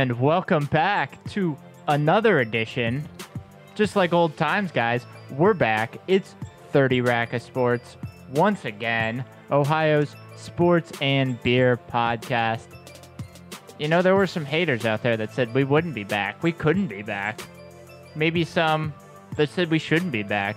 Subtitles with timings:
[0.00, 3.06] And welcome back to another edition.
[3.74, 5.98] Just like old times, guys, we're back.
[6.08, 6.34] It's
[6.72, 7.98] 30 Rack of Sports
[8.32, 12.62] once again, Ohio's sports and beer podcast.
[13.78, 16.42] You know, there were some haters out there that said we wouldn't be back.
[16.42, 17.38] We couldn't be back.
[18.14, 18.94] Maybe some
[19.36, 20.56] that said we shouldn't be back.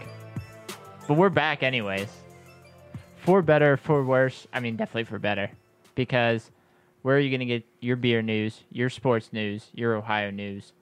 [1.05, 2.07] But we're back anyways.
[3.17, 4.47] For better, for worse.
[4.53, 5.51] I mean, definitely for better.
[5.95, 6.49] Because
[7.03, 10.73] where are you going to get your beer news, your sports news, your Ohio news,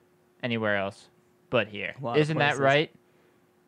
[0.42, 1.08] anywhere else
[1.50, 1.94] but here?
[2.00, 2.60] A lot of Isn't that places.
[2.60, 2.90] right,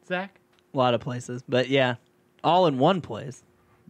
[0.09, 0.41] Zach?
[0.73, 1.97] A lot of places, but yeah,
[2.43, 3.45] all in one place.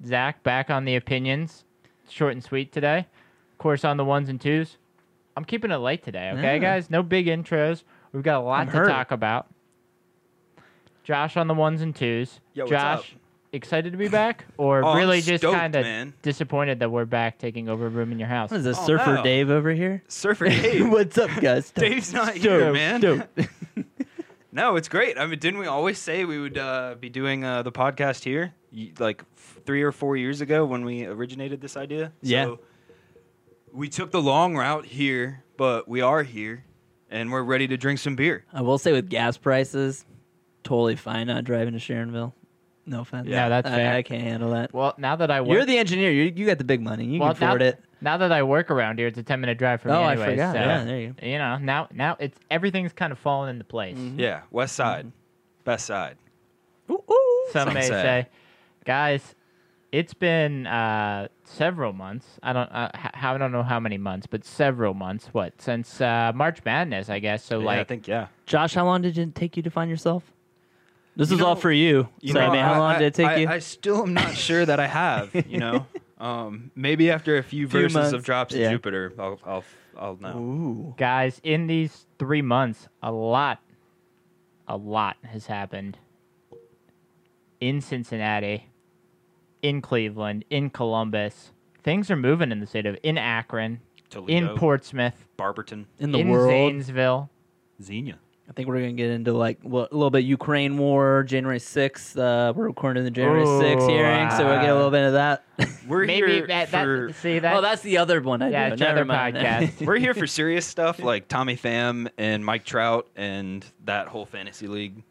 [0.05, 1.65] Zach, back on the opinions.
[2.09, 3.07] Short and sweet today.
[3.53, 4.77] Of course, on the ones and twos.
[5.37, 6.59] I'm keeping it light today, okay, Yeah.
[6.59, 6.91] guys?
[6.91, 7.85] No big intros.
[8.13, 8.89] We've got a lot I'm to hurt.
[8.89, 9.47] talk about.
[11.03, 12.41] Josh on the ones and twos.
[12.55, 13.17] Yo, what's Josh,
[13.55, 14.45] excited to be back?
[14.59, 16.13] Or Oh, I'm really just stoked, kind of man.
[16.23, 18.51] disappoised that we're back taking over a room in your house?
[18.51, 19.23] What is this, Oh, Surfer no.
[19.23, 20.03] Dave over here?
[20.09, 20.89] Surfer Dave.
[20.91, 21.71] What's up, guys?
[21.75, 23.27] Dave's not here, man.
[24.53, 25.19] No, it's great.
[25.19, 28.55] I mean, didn't we always say we would uh, be doing uh, the podcast here,
[28.73, 32.13] Y- like f- three or four years ago when we originated this idea?
[32.23, 32.45] Yeah.
[32.45, 32.61] So
[33.73, 36.65] we took the long route here, but we are here,
[37.11, 38.45] and we're ready to drink some beer.
[38.53, 40.05] I will say with gas prices,
[40.63, 42.33] totally fine not driving to Sharonville.
[42.87, 43.27] No offense.
[43.29, 43.95] Yeah, that's I, fair.
[43.95, 44.73] I can't handle that.
[44.75, 46.11] Well, now that I work, You're the engineer.
[46.11, 47.07] You, you got the big money.
[47.07, 47.81] You well, can afford now, it.
[48.01, 50.13] Now that I work around here, it's a 10 minute drive for me Oh, I
[50.13, 50.31] anyways.
[50.33, 50.55] forgot.
[50.55, 53.97] so, Yeah, there you You know, now now it's everything's kind of falling into place.
[53.97, 54.19] Mhm.
[54.19, 55.11] Yeah, West Side,
[55.65, 56.17] best side.
[56.91, 57.45] Ooh, ooh.
[57.53, 57.89] Some Some may say.
[57.89, 58.29] say,
[58.85, 59.35] guys,
[59.91, 62.27] it's been uh, several months.
[62.43, 65.29] I don't, uh, h- I don't know how many months, but several months.
[65.33, 67.43] What since uh, March Madness, I guess.
[67.45, 68.27] So yeah, like, I think yeah.
[68.45, 70.25] Josh, how long did it take you to find yourself?
[71.17, 72.09] This You is all for you.
[72.21, 73.49] You so, know, I mean, how I- long I- did it take I, you?
[73.49, 75.33] I still am not sure that I have.
[75.49, 75.87] You know,
[76.19, 78.67] um, maybe after a few, Few verses months, of Drops yeah.
[78.67, 79.65] of Jupiter, I'll I'll
[79.97, 80.37] I'll know.
[80.39, 80.95] Ooh.
[80.99, 83.61] guys, in these three months, a lot,
[84.67, 85.99] a lot has happened.
[87.61, 88.69] In Cincinnati,
[89.63, 93.81] in Cleveland, in Columbus, things are moving in the state of in Akron,
[94.11, 97.31] Toledo, in Portsmouth, Barberton, In the in world, Zanesville.
[97.83, 98.19] Xenia.
[98.49, 102.17] I think we're gonna get into like what, a little bit Ukraine war, January sixth.
[102.17, 105.13] Uh, we're recording the January sixth Ooh, hearing, so we'll get a little bit of
[105.15, 105.45] that.
[105.89, 107.55] We're Maybe here that, for that see that.
[107.57, 108.73] oh, that's the other one I Yeah, do.
[108.75, 109.37] it's Never another mind.
[109.37, 109.87] podcast.
[109.87, 114.67] we're here for serious stuff like Tommy Pham and Mike Trout and that whole fantasy
[114.67, 115.03] league.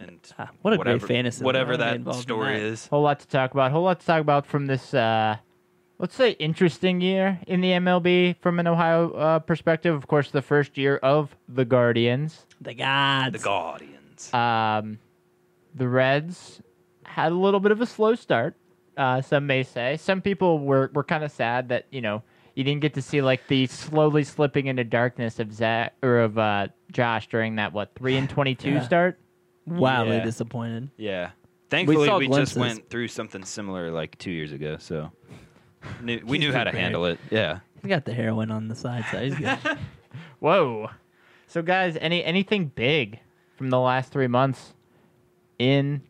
[0.00, 1.44] And Ah, what a great whatever, fantasy.
[1.44, 2.62] Whatever I wanna be that involved in story that.
[2.62, 2.86] is.
[2.88, 3.70] whole lot to talk about.
[3.72, 5.36] Whole lot to talk about from this, uh,
[5.98, 9.94] let's say, interesting year in the MLB from an Ohio uh, perspective.
[9.94, 12.46] Of course, the first year of the Guardians.
[12.60, 13.32] the gods.
[13.32, 14.32] The Guardians.
[14.34, 14.98] Um,
[15.74, 16.60] the Reds
[17.04, 18.54] had a little bit of a slow start.
[18.96, 19.96] Uh, some may say.
[19.96, 22.22] Some people were were kind of sad that you know
[22.56, 26.36] you didn't get to see like the slowly slipping into darkness of Zach or of
[26.36, 28.80] uh, Josh during that what three and twenty two Yeah.
[28.82, 29.18] start.
[29.66, 30.24] Wildly Yeah.
[30.24, 30.90] disappointed.
[30.96, 31.30] yeah.
[31.70, 35.12] Thankfully, saw we, just went through something similar like two years ago, so
[36.02, 36.82] knew, we knew how to prepared.
[36.82, 37.18] handle it.
[37.30, 37.60] Yeah.
[37.82, 39.58] We got the heroin on the side, so he's good.
[40.40, 40.90] Whoa.
[41.46, 43.20] So guys, any anything big
[43.56, 44.74] from the last three months
[45.58, 46.02] in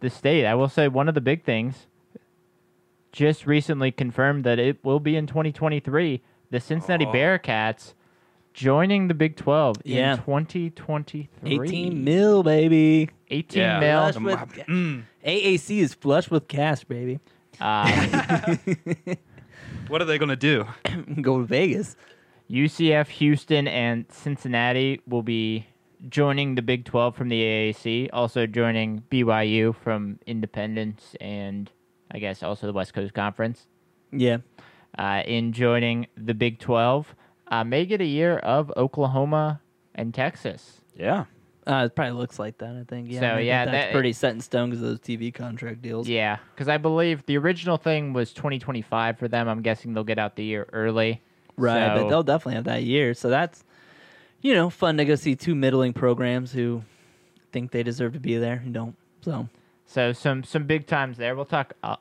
[0.00, 0.46] the state?
[0.46, 1.86] I will say one of the big things
[3.12, 6.22] just recently confirmed that it will be in 2023.
[6.50, 7.12] The Cincinnati Oh.
[7.12, 7.94] Bearcats
[8.54, 10.12] joining the Big 12 Yeah.
[10.12, 11.28] in 2023.
[11.66, 13.08] 18 mil, baby.
[13.30, 13.80] 18 Yeah.
[13.80, 14.22] mil.
[14.24, 15.02] With- Mm.
[15.24, 17.20] AAC is flush with cash, baby.
[17.60, 18.56] Uh,
[19.88, 20.66] What are they gonna do?
[21.20, 21.96] Go to Vegas.
[22.50, 25.66] UCF, Houston, and Cincinnati will be
[26.08, 31.70] joining the Big 12 from the AAC, also joining BYU from Independence and
[32.10, 33.66] I guess also the West Coast Conference.
[34.10, 34.38] Yeah.
[34.98, 37.14] Uh, in joining the Big 12,
[37.48, 39.60] uh, may get a year of Oklahoma
[39.94, 40.80] and Texas.
[40.94, 41.24] Yeah.
[41.66, 43.10] Uh, it probably looks like that, I think.
[43.10, 45.80] Yeah, So, I think yeah, that's that- pretty set in stone because those TV contract
[45.82, 46.08] deals.
[46.08, 49.48] Yeah, because I believe the original thing was 2025 for them.
[49.48, 51.20] I'm guessing they'll get out the year early.
[51.56, 53.14] Right, So- but they'll definitely have that year.
[53.14, 53.62] So that's,
[54.40, 56.82] you know, fun to go see two middling programs who
[57.52, 58.96] think they deserve to be there and don't.
[59.20, 59.48] So,
[59.84, 61.36] So some some big times there.
[61.36, 61.98] We'll talk a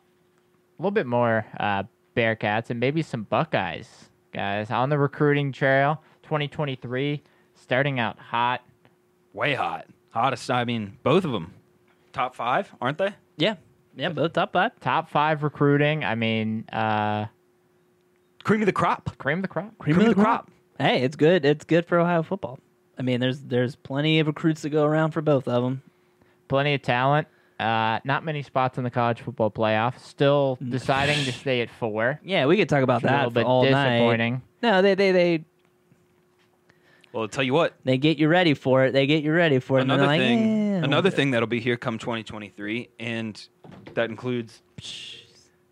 [0.79, 1.83] little bit more uh,
[2.15, 6.01] Bearcats and maybe some Buckeyes, guys, on the recruiting trail.
[6.23, 7.21] 2023
[7.53, 8.61] starting out hot.
[9.33, 9.87] Way hot.
[10.09, 10.49] Hottest.
[10.51, 11.53] I mean, both of them.
[12.13, 13.13] Top five, aren't they?
[13.37, 13.55] yeah.
[13.93, 14.71] Yeah, both top five.
[14.79, 16.05] Top five recruiting.
[16.05, 17.25] I mean, uh,
[18.43, 19.17] Cream of the crop.
[19.17, 19.77] cream of the crop.
[19.79, 20.49] Cream, of the crop.
[20.79, 21.43] Hey, it's good.
[21.43, 22.57] It's good for Ohio football.
[22.97, 25.81] I mean, there's there's plenty of recruits to go around for both of them.
[26.47, 27.27] Plenty of talent.
[27.59, 29.99] Uh, not many spots in the college football playoff.
[29.99, 32.19] Still deciding to stay at four.
[32.23, 34.39] Yeah, we could talk about Which is a that little bit for all night.
[34.63, 35.45] No, they they they
[37.13, 37.73] Well, I'll tell you what.
[37.83, 38.91] They get you ready for it.
[38.93, 39.81] They get you ready for it.
[39.83, 43.47] Another they're like, thing, "Eh, another thing that'll be here come 2023, and
[43.95, 44.61] that includes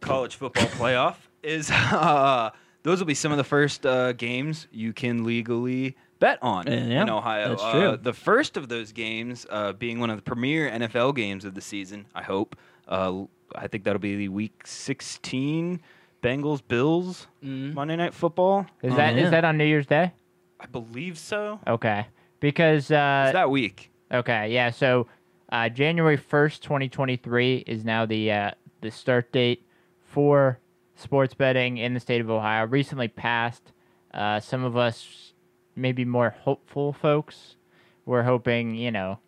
[0.02, 1.16] college football playoff.
[1.44, 2.50] Is uh,
[2.84, 6.72] those will be some of the first uh, games you can legally bet on Uh,
[6.72, 7.50] yeah, in Ohio.
[7.50, 7.98] that's Uh, true.
[8.02, 11.62] the first of those games uh, being one of the premier NFL games of the
[11.62, 12.06] season.
[12.14, 12.58] I hope.
[12.88, 13.24] Uh,
[13.56, 15.80] I think that'll be the Week 16
[16.22, 17.74] Bengals Bills Mhm.
[17.74, 18.66] Monday Night Football.
[18.82, 19.30] Is that is yeah.
[19.30, 20.12] that on New Year's Day?
[20.60, 21.60] I believe so.
[21.68, 22.06] Okay,
[22.40, 23.92] because uh, It's that week.
[24.12, 24.70] Okay, yeah.
[24.72, 25.08] So
[25.52, 28.52] uh, January first, twenty twenty three, is now the uh,
[28.82, 29.66] the start date
[30.04, 30.60] for
[30.96, 32.66] sports betting in the state of Ohio.
[32.68, 33.72] Recently passed.
[34.14, 35.34] Uh, some of us,
[35.76, 37.56] maybe more hopeful folks,
[38.06, 39.20] were hoping you know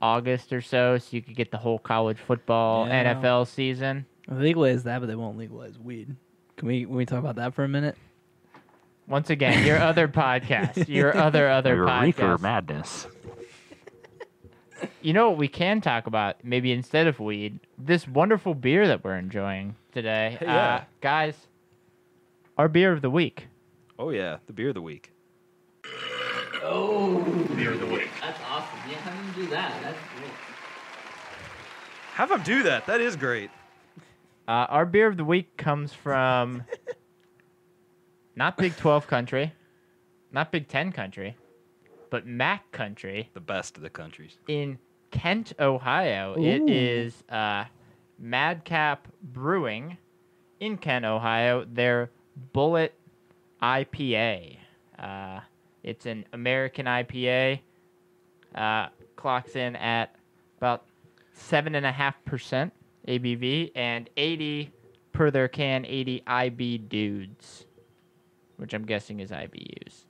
[0.00, 3.14] August or so, so you could get the whole college football Yeah.
[3.14, 4.06] NFL season.
[4.30, 6.14] legalize that, but they won't legalize weed.
[6.56, 7.96] Can we can we talk about that for a minute?
[9.08, 13.06] Once again, your other podcast, your other other podcast, Reefer madness.
[15.02, 16.44] You know what we can talk about?
[16.44, 20.38] Maybe instead of weed, this wonderful beer that we're enjoying today.
[20.40, 20.56] Yeah.
[20.56, 21.34] Uh, guys,
[22.56, 23.48] our beer of the week.
[23.98, 25.12] Oh yeah, the beer of the week.
[26.62, 28.08] Oh, the week.
[28.20, 28.78] that's awesome.
[28.90, 29.72] Yeah, how do you do that?
[29.82, 30.32] That's great.
[32.14, 32.86] Have them do that.
[32.86, 33.50] That is great.
[34.46, 36.64] Uh, our beer of the week comes from
[38.38, 39.52] not Big 12 country,
[40.30, 41.36] not Big 10 country,
[42.08, 44.38] but Mac country The best of the countries.
[44.46, 44.78] in
[45.10, 46.34] Kent, Ohio.
[46.38, 46.68] It Ooh.
[46.68, 47.64] is uh,
[48.18, 49.98] Madcap Brewing
[50.60, 51.66] in Kent, Ohio.
[51.70, 52.10] Their
[52.52, 52.94] Bullet
[53.60, 54.56] IPA.
[54.98, 55.40] Uh,
[55.82, 57.58] it's an American IPA.
[58.54, 60.14] Uh, clocks in at
[60.58, 60.84] about
[61.32, 62.72] seven and a half percent
[63.08, 64.70] ABV and 80
[65.12, 67.66] per their can, 80 IB dudes,
[68.58, 70.04] which I'm guessing is IBUs.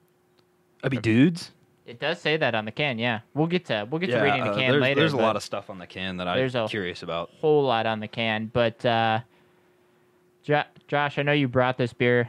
[0.83, 1.53] I be dudes.
[1.87, 3.21] It does say that on the can, yeah.
[3.33, 5.01] We'll get to we'll get to reading the uh, can there's, later.
[5.01, 7.31] There's a lot of stuff on the can that I'm a- curious about.
[7.41, 9.21] whole lot on the can, but uh,
[10.43, 12.29] jo- Josh, I know you brought this beer.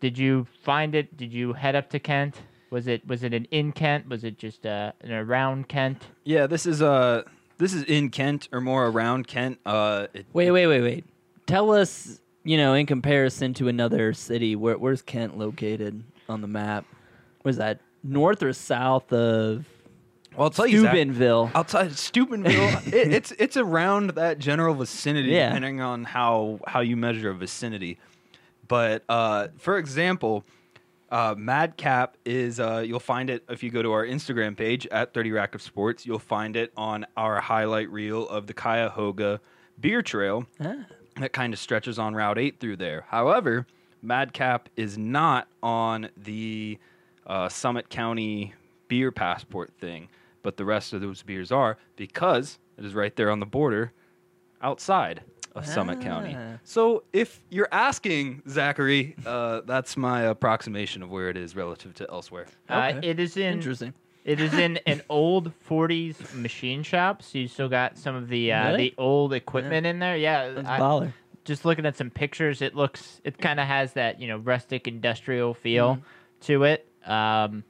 [0.00, 1.16] Did you find it?
[1.16, 2.40] Did you head up to Kent?
[2.70, 4.08] Was it was it an in Kent?
[4.08, 6.02] Was it just uh, an around Kent?
[6.24, 7.22] Yeah, this is uh
[7.58, 9.58] this is in Kent or more around Kent.
[9.64, 11.04] Uh, it, Wait, wait, wait, wait.
[11.46, 16.46] Tell us, you know, in comparison to another city, where where's Kent located on the
[16.48, 16.84] map?
[17.42, 19.64] Was that north or south of
[20.36, 21.50] Well, I'll tell you, Zach, Steubenville?
[21.54, 25.48] outside of Steubenville, it, it's it's around that general vicinity, Yeah.
[25.48, 27.98] depending on how how you measure a vicinity.
[28.68, 30.44] But uh, for example,
[31.10, 35.12] uh, Madcap is uh, you'll find it if you go to our Instagram page at
[35.14, 36.04] Thirty Rack of Sports.
[36.06, 39.40] You'll find it on our highlight reel of the Cuyahoga
[39.80, 40.74] Beer Trail Ah.
[41.20, 43.04] That kind of stretches on Route 8 through there.
[43.08, 43.66] However,
[44.02, 46.78] Madcap is not on the
[47.26, 48.52] uh, Summit County
[48.88, 50.08] beer passport thing,
[50.42, 53.92] but the rest of those beers are because it is right there on the border
[54.60, 55.22] outside
[55.54, 56.34] of Summit County.
[56.36, 56.58] Ah.
[56.64, 62.10] So if you're asking, Zachary, uh, that's my approximation of where it is relative to
[62.10, 62.46] elsewhere.
[62.68, 63.08] Uh, Okay.
[63.08, 63.94] it is in Interesting.
[64.24, 68.52] It is in an old '40s machine shop, so you still got some of the
[68.52, 68.88] uh, Really?
[68.90, 70.16] the old equipment in there.
[70.16, 71.12] Yeah, That's I- baller.
[71.44, 74.88] just looking at some pictures, it looks it kind of has that you know rustic
[74.88, 76.02] industrial feel Mm-hmm.
[76.42, 76.86] to it.
[77.06, 77.64] Um,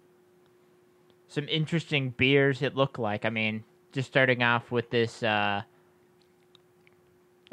[1.29, 3.25] some interesting beers it looked like.
[3.25, 5.63] I mean, just starting off with this uh,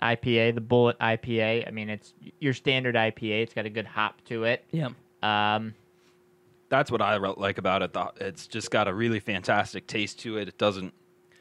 [0.01, 1.67] IPA, the Bullet IPA.
[1.67, 3.43] I mean, it's your standard IPA.
[3.43, 4.63] It's got a good hop to it.
[4.71, 4.89] Yeah.
[5.23, 5.73] Um,
[6.71, 7.91] That's what I like about it.
[7.93, 10.47] The- It's just got a really fantastic taste to it.
[10.47, 10.93] It doesn't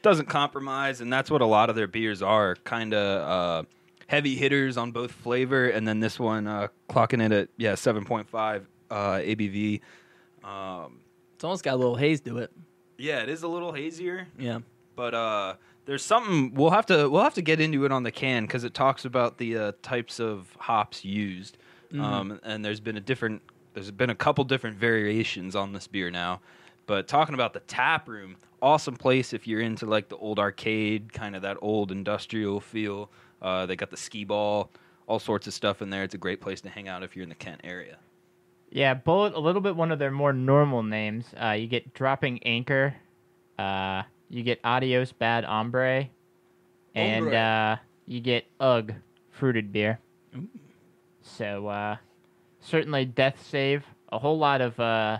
[0.03, 2.55] doesn't compromise, and that's what a lot of their beers are.
[2.65, 3.67] Kind of uh,
[4.07, 8.03] heavy hitters on both flavor, and then this one uh, clocking it at yeah seven
[8.03, 9.79] point five uh, ABV.
[10.43, 10.99] Um,
[11.35, 12.51] It's almost got a little haze to it.
[12.97, 14.59] yeah, it is a little hazier, Yeah.
[14.95, 18.11] but uh, there's something we'll have to we'll have to get into it on the
[18.11, 21.57] can because it talks about the uh, types of hops used,
[21.97, 23.41] um, and there's been a different
[23.73, 26.41] there's been a couple different variations on this beer now.
[26.87, 31.13] But talking about the tap room, awesome place if you're into like the old arcade,
[31.13, 33.09] kind of that old industrial feel.
[33.41, 34.69] Uh, they got the skee ball,
[35.07, 36.03] all sorts of stuff in there.
[36.03, 37.97] It's a great place to hang out if you're in the Kent area.
[38.71, 41.25] yeah, Bullet, a little bit one of their more normal names.
[41.41, 42.95] Uh, you get Dropping Anchor.
[43.57, 46.09] Uh, you get Adios Bad Hombre.
[46.93, 47.37] And Hombre.
[47.37, 47.75] uh,
[48.05, 48.93] you get Ugg
[49.29, 49.99] fruited beer.
[51.21, 51.97] So uh,
[52.61, 53.83] certainly Death Save.
[54.09, 55.19] A whole lot of uh,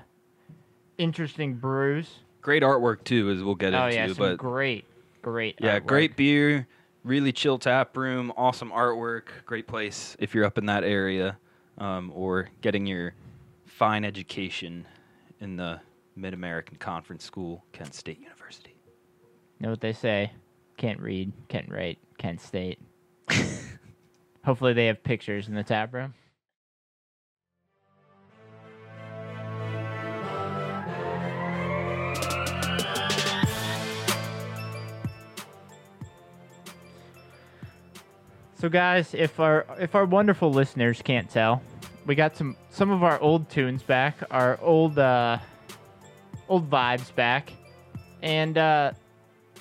[0.97, 2.19] interesting brews.
[2.41, 3.95] Great artwork too, as we'll get oh into.
[3.95, 4.85] yeah, some but great,
[5.21, 5.55] great.
[5.59, 5.85] Yeah, artwork.
[5.87, 6.67] great beer,
[7.03, 11.37] really chill tap room, awesome artwork, great place if you're up in that area,
[11.77, 13.13] um, or getting your
[13.65, 14.85] fine education
[15.39, 15.79] in the
[16.15, 18.75] Mid American Conference School, Kent State University.
[19.59, 20.31] know what they say?
[20.77, 22.79] Can't read, can't write, Kent State.
[24.45, 26.15] Hopefully they have pictures in the tap room.
[38.61, 41.63] So guys, if our if our wonderful listeners can't tell,
[42.05, 45.39] we got some some of our old tunes back, our old uh
[46.47, 47.53] old vibes back.
[48.21, 48.91] And uh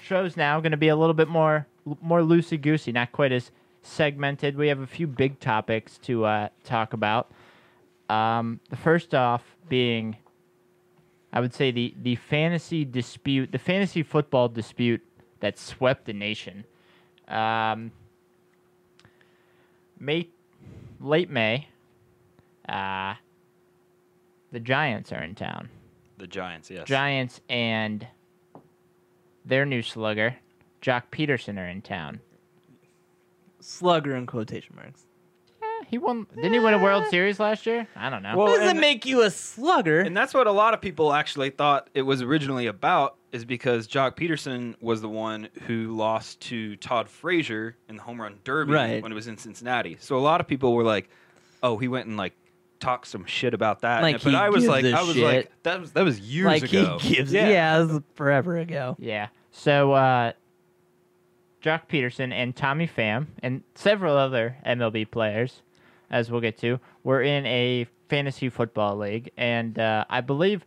[0.02, 1.66] show's now going to be a little bit more
[2.02, 4.54] more loosey goosey, not quite as segmented.
[4.54, 7.32] We have a few big topics to uh, talk about.
[8.10, 10.18] Um, the first off being,
[11.32, 15.00] I would say the the fantasy dispute, the fantasy football dispute
[15.40, 16.66] that swept the nation.
[17.28, 17.92] Um,
[20.00, 20.28] May,
[20.98, 21.68] late May,
[22.68, 23.14] uh,
[24.50, 25.68] the Giants are in town.
[26.18, 26.86] The Giants, yes.
[26.88, 28.06] Giants and
[29.44, 30.36] their new slugger,
[30.82, 32.20] Joc Pederson, are in town.
[33.60, 35.04] Slugger in quotation marks.
[35.62, 36.26] Eh, he won.
[36.34, 37.86] Didn't he win a World Series last year?
[37.94, 38.36] I don't know.
[38.36, 40.00] Well, What does it and- make you a slugger?
[40.00, 43.86] And that's what a lot of people actually thought it was originally about, is because
[43.86, 48.72] Joc Pederson was the one who lost to Todd Frazier in the home run derby
[48.72, 49.02] Right.
[49.02, 49.96] when it was in Cincinnati.
[50.00, 51.08] So a lot of people were like,
[51.62, 52.32] "Oh, he went and like
[52.80, 55.24] talked some shit about that." Like, but I was like, I was shit.
[55.24, 56.98] like, that was that was years like ago.
[57.00, 57.32] he gives.
[57.32, 58.96] Yeah, it was forever ago.
[58.98, 59.28] yeah.
[59.52, 60.32] So, uh,
[61.62, 65.62] Joc Pederson and Tommy Pham and several other MLB players,
[66.10, 70.64] as we'll get to, were in a fantasy football league, and uh, I believe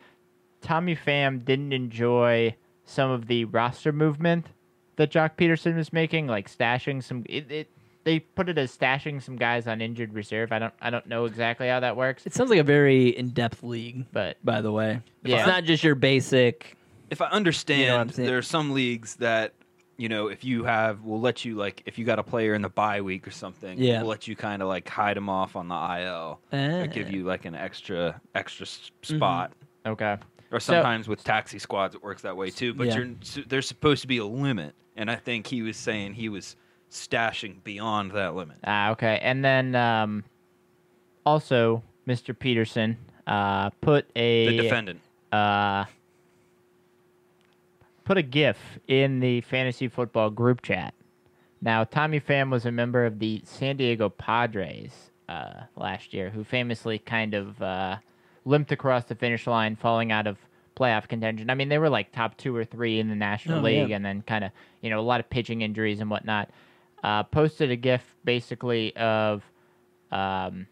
[0.64, 2.56] Tommy Pham didn't enjoy
[2.86, 4.48] some of the roster movement
[4.96, 7.24] that Joc Pederson was making, like stashing some.
[7.30, 7.70] It, it
[8.06, 10.52] they put it as stashing some guys on injured reserve.
[10.52, 13.64] I don't I don't know exactly how that works, It sounds like a very in-depth
[13.64, 14.06] league.
[14.12, 15.38] but By the way, Yeah.
[15.38, 16.76] it's not just your basic.
[17.10, 18.28] if I understand, You know what I'm saying?
[18.28, 19.54] there are some leagues that
[19.96, 22.62] you know if you have will let you like if you got a player in
[22.64, 24.02] the bye week or something, Yeah.
[24.02, 27.12] will let you kind of like hide them off on the IL or give Eh.
[27.12, 29.16] you like an extra extra s- Mm-hmm.
[29.18, 29.54] spot.
[29.86, 30.18] okay.
[30.54, 32.74] Or sometimes with taxi squads it works that way too.
[32.74, 32.98] But Yeah.
[33.00, 36.56] you're, there's supposed to be a limit, and I think he was saying he was
[36.92, 38.58] stashing beyond that limit.
[38.64, 39.20] Ah, okay.
[39.24, 40.24] And then um,
[41.26, 42.38] also, Mr.
[42.38, 42.96] Pederson
[43.26, 45.02] uh, put a The defendant.
[45.32, 45.86] uh,
[48.06, 48.58] put a GIF
[48.88, 50.94] in the fantasy football group chat.
[51.62, 54.92] Now, Tommy Pham was a member of the San Diego Padres
[55.30, 57.98] uh, last year, who famously kind of uh,
[58.46, 60.38] limped across the finish line, falling out of
[60.76, 61.50] playoff contention.
[61.50, 63.96] I mean, they were like top two or three in the National Oh, League, yeah.
[63.96, 66.50] and then kind of you know a lot of pitching injuries and whatnot.
[67.04, 69.44] Uh, posted a GIF basically of
[70.12, 70.66] um,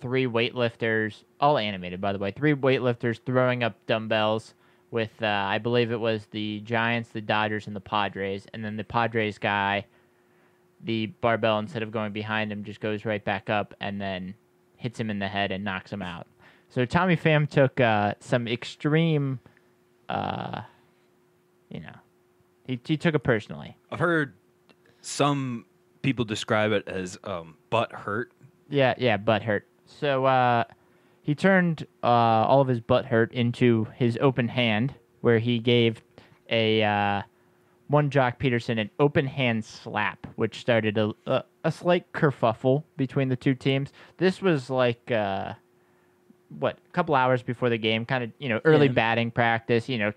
[0.00, 4.54] three weightlifters, all animated by the way, three weightlifters throwing up dumbbells
[4.90, 8.46] with, uh, I believe it was the Giants, the Dodgers, and the Padres.
[8.54, 9.84] And then the Padres guy,
[10.84, 14.34] the barbell, instead of going behind him, just goes right back up and then
[14.76, 16.26] hits him in the head and knocks him out.
[16.70, 19.40] So Tommy Pham took uh, some extreme,
[20.08, 20.62] uh,
[21.70, 21.94] you know,
[22.66, 23.76] he, he took it personally.
[23.90, 24.34] I've heard
[25.00, 25.64] some
[26.02, 28.32] people describe it as um, butt hurt.
[28.68, 29.66] Yeah, yeah, butt hurt.
[29.86, 30.64] So uh,
[31.22, 36.02] he turned uh, all of his butt hurt into his open hand, where he gave
[36.50, 37.22] a uh,
[37.88, 43.30] one Joc Pederson an open hand slap, which started a a, a slight kerfuffle between
[43.30, 43.90] the two teams.
[44.18, 45.54] This was like uh,
[46.58, 48.92] what a couple hours before the game, kind of you know early Yeah.
[48.92, 49.88] batting practice.
[49.88, 50.12] You know,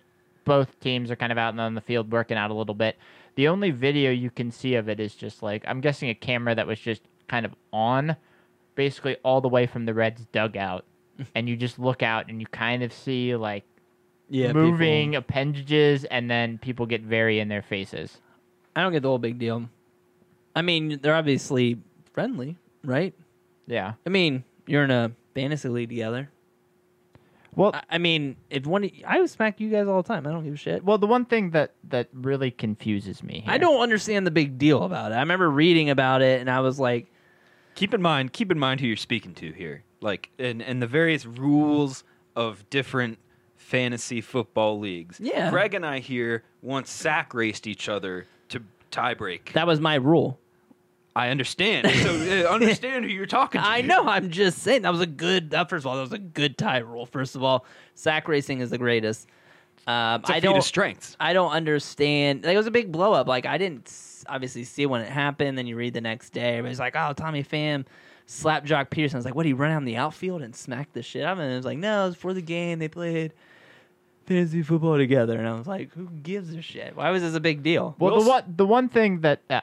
[0.45, 2.97] both teams are kind of out on the field working out a little bit.
[3.35, 6.55] The only video you can see of it is just like I'm guessing a camera
[6.55, 8.15] that was just kind of on,
[8.75, 10.85] basically all the way from the Reds dugout,
[11.35, 13.63] and you just look out and you kind of see like
[14.29, 18.19] Yeah, moving people- appendages, and then people get very in their faces.
[18.75, 19.69] I don't get the whole big deal.
[20.55, 21.77] I mean, they're obviously
[22.13, 23.13] friendly, right?
[23.67, 23.93] Yeah.
[24.05, 26.29] I mean, you're in a fantasy league together.
[27.55, 30.25] Well, I, I mean, if one, I would smack you guys all the time.
[30.25, 30.83] I don't give a shit.
[30.83, 33.43] well, the one thing that that really confuses me.
[33.47, 35.15] I don't understand the big deal about it.
[35.15, 37.11] I remember reading about it, and I was like,
[37.75, 39.83] Keep in mind, keep in mind who you're speaking to here.
[40.01, 42.03] Like, and and the various rules
[42.35, 43.17] of different
[43.55, 45.19] fantasy football leagues.
[45.19, 45.49] Yeah.
[45.49, 48.61] Greg and I here once sack raced each other to
[48.91, 49.53] tiebreak.
[49.53, 50.39] that was my rule.
[51.15, 51.89] I understand.
[51.89, 52.09] So
[52.47, 53.67] uh, understand who you're talking to.
[53.67, 54.07] I know.
[54.07, 55.49] I'm just saying that was a good.
[55.51, 57.05] That first of all, that was a good tie rule.
[57.05, 57.65] First of all,
[57.95, 59.27] sack racing is the greatest.
[59.87, 60.63] Um, It's a I feat don't.
[60.63, 61.17] strengths.
[61.19, 62.43] I don't understand.
[62.45, 63.27] Like, it was a big blow up.
[63.27, 65.57] Like I didn't s- obviously see when it happened.
[65.57, 66.51] Then you read the next day.
[66.57, 67.85] Everybody's like, "Oh, Tommy Pham
[68.27, 69.45] slapped Joc Pederson." I was like, "What?
[69.45, 71.57] He run out in the outfield and smacked the shit out of him?" And it
[71.57, 72.79] was like, "No, it was for the game.
[72.79, 73.33] They played."
[74.27, 76.95] fantasy football together, and I was like, who gives a shit?
[76.95, 77.95] Why was this a big deal?
[77.99, 79.59] Well, the one the one thing that uh,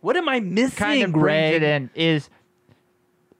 [0.00, 1.54] What am I missing, kind of brings Greg?
[1.54, 2.30] it in is,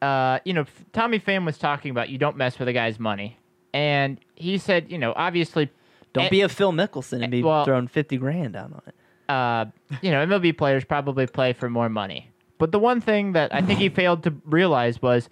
[0.03, 3.39] uh, you know, Tommy Pham was talking about you don't mess with a guy's money,
[3.73, 5.71] and he said, you know, obviously,
[6.13, 8.95] Don't eh, be a Phil Mickelson and be well- throwing fifty grand down on it.
[9.29, 9.65] uh,
[10.03, 12.31] you know, MLB players probably play for more money.
[12.59, 15.29] But the one thing that I think he failed to realize was,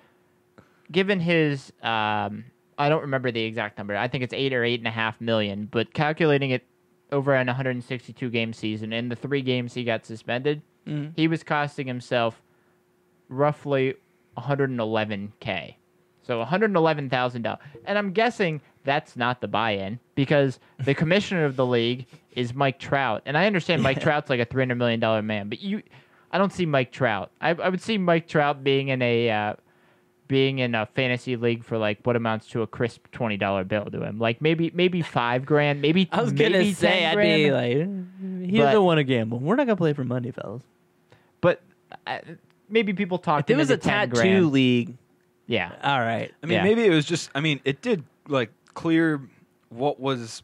[0.93, 2.45] given his, um,
[2.79, 3.97] I don't remember the exact number.
[3.97, 5.67] I think it's eight or eight and a half million.
[5.69, 6.65] But calculating it
[7.11, 11.13] over an 162 game season, in the three games he got suspended, Mhm.
[11.17, 12.41] he was costing himself
[13.29, 13.95] roughly
[14.39, 15.77] 111k.
[16.23, 17.59] So 111,000 dollars.
[17.85, 22.79] And I'm guessing that's not the buy-in because the commissioner of the league is Mike
[22.79, 25.83] Trout, and I understand Mike Trout's like a 300 million dollar man, but you,
[26.31, 27.31] I don't see Mike Trout.
[27.41, 29.55] I, I would see Mike Trout being in a uh,
[30.29, 33.85] being in a fantasy league for like what amounts to a crisp twenty dollar bill
[33.87, 37.37] to him, like maybe maybe five grand, maybe I was maybe gonna say I'd grand.
[37.45, 39.39] be like, "Eh, he But- doesn't want to gamble.
[39.39, 40.63] We're not gonna play for money, fellas.
[41.41, 41.63] But
[42.07, 42.19] uh,
[42.69, 43.51] maybe people talked.
[43.51, 44.97] If it was a tattoo league,
[45.47, 45.73] yeah.
[45.83, 46.33] all right.
[46.43, 46.63] I mean, Yeah.
[46.65, 47.31] maybe it was just.
[47.35, 49.21] I mean, it did like clear
[49.69, 50.43] what was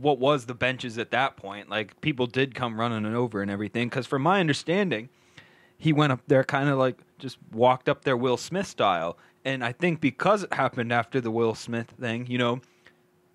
[0.00, 1.68] what was the benches at that point.
[1.70, 3.88] Like people did come running and over and everything.
[3.88, 5.08] Because from my understanding,
[5.76, 9.16] he went up there kind of like just walked up there Will Smith style.
[9.44, 12.60] And I think because it happened after the Will Smith thing, you know,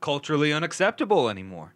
[0.02, 1.74] culturally unacceptable anymore.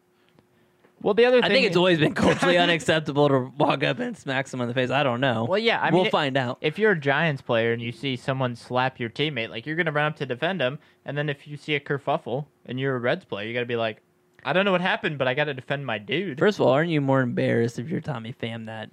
[1.01, 4.17] Well, the other thing I think it's always been culturally unacceptable to walk up and
[4.17, 4.89] smack someone in the face.
[4.89, 5.45] I don't know.
[5.45, 6.57] Well, yeah, I we'll it- find out.
[6.61, 9.91] if you're a Giants player and you see someone slap your teammate, like you're gonna
[9.91, 12.99] run up to defend him, and then if you see a kerfuffle and you're a
[12.99, 14.01] Reds player, you gotta be like,
[14.43, 16.39] I don't know what happened, but I gotta defend my dude.
[16.39, 18.89] First of all, aren't you more embarrassed if you're Tommy Pham that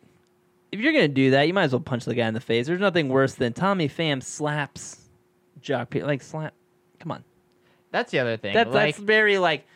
[0.72, 2.66] if you're gonna do that, you might as well punch the guy in the face.
[2.66, 5.08] There's nothing worse than Tommy Pham slaps
[5.60, 6.52] Jock Pe- like slap.
[7.00, 7.24] Come on,
[7.92, 8.52] That's the other thing.
[8.54, 9.66] that's like, that's very like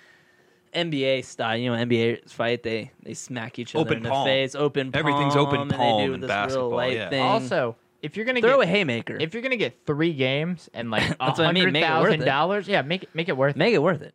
[0.72, 1.56] NBA style.
[1.56, 5.00] You know, NBA fight they they smack each other Open in the face, open palm.
[5.00, 5.76] Everything's open and they
[6.06, 7.10] do in this real basketball, light yeah.
[7.10, 7.22] thing.
[7.22, 9.16] also if you're gonna throw a haymaker.
[9.18, 11.84] if you're gonna get three games and like a That's what I mean, hundred make
[11.84, 12.24] it worth thousand it.
[12.24, 13.58] dollars, yeah, make it make it worth it.
[13.58, 14.14] Make it worth it.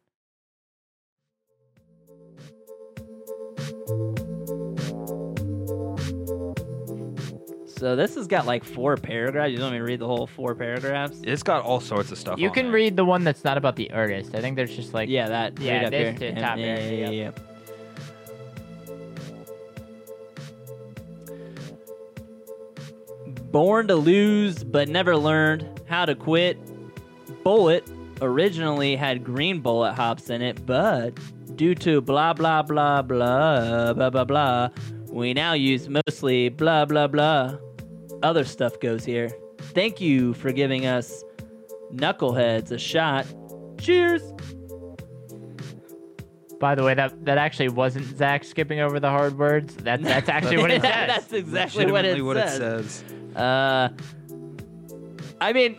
[7.83, 9.51] So this has got like four paragraphs.
[9.51, 11.19] You want me to read the whole four paragraphs?
[11.25, 12.39] It's got all sorts of stuff.
[12.39, 12.75] You on can there.
[12.75, 14.33] read the one that's not about the artist.
[14.33, 16.31] I think there's just like yeah, that Yeah, right up this here.
[16.33, 17.39] to top yeah, area, yeah, yep.
[23.27, 23.33] yeah.
[23.51, 26.57] Born to lose, but never learned how to quit.
[27.43, 27.83] Bullet
[28.21, 31.11] originally had green bullet hops in it, but
[31.57, 34.69] due to blah blah blah blah blah blah blah,
[35.09, 37.57] we now use mostly blah blah blah.
[38.23, 39.29] Other stuff goes here.
[39.59, 41.23] Thank you for giving us
[41.93, 43.25] knuckleheads a shot.
[43.79, 44.21] Cheers.
[46.59, 49.75] By the way, that that actually wasn't Zach skipping over the hard words.
[49.75, 51.07] That that's actually what it says.
[51.07, 53.03] That's exactly what it, Legitimately what it says.
[53.03, 53.35] says.
[53.35, 53.89] Uh,
[55.41, 55.75] I mean,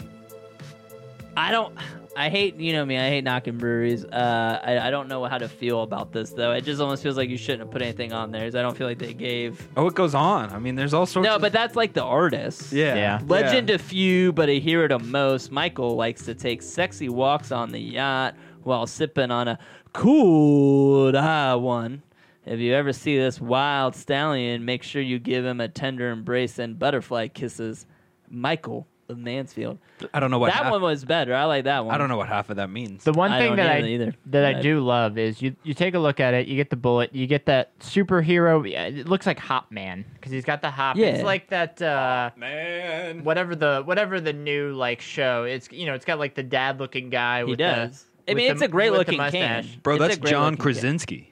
[1.39, 1.75] I don't.
[2.17, 2.97] I hate you know me.
[2.99, 4.05] I hate knocking breweries.
[4.05, 6.53] Uh, I, I don't know how to feel about this though.
[6.53, 8.45] It just almost feels like you shouldn't have put anything on there.
[8.45, 9.67] 'cause I don't feel like they gave.
[9.77, 10.51] Oh, it goes on.
[10.51, 11.27] I mean, there's all sorts.
[11.29, 12.73] No, of, but that's like the artist.
[12.73, 13.21] yeah, Yeah.
[13.27, 15.51] Legend to few, but a hero to most.
[15.51, 19.59] Michael likes to take sexy walks on the yacht while sipping on a
[19.93, 22.03] cool ah one.
[22.47, 26.59] If you ever see this wild stallion, make sure you give him a tender embrace
[26.59, 27.87] and butterfly kisses.
[28.29, 29.79] Michael of Mansfield.
[30.13, 31.35] I don't know what that half, one was better.
[31.35, 31.95] I like that one.
[31.95, 33.05] I don't know what half of that means.
[33.05, 34.15] The one I thing don't that I either- either.
[34.27, 36.71] that I But- do love is you you take a look at it, you get
[36.71, 38.69] the bullet, you get that superhero.
[38.71, 40.97] It looks like Hop Man because he's got the hop.
[40.97, 41.07] Yeah.
[41.09, 45.45] It's like that uh, Man, whatever the whatever the new like show.
[45.45, 47.41] It's you know it's got like the dad looking guy.
[47.41, 48.05] He with does.
[48.27, 49.25] The, I with mean, the- it's a great looking can.
[49.63, 49.77] mustache.
[49.83, 51.17] bro, It's that's John Krasinski.
[51.19, 51.27] can.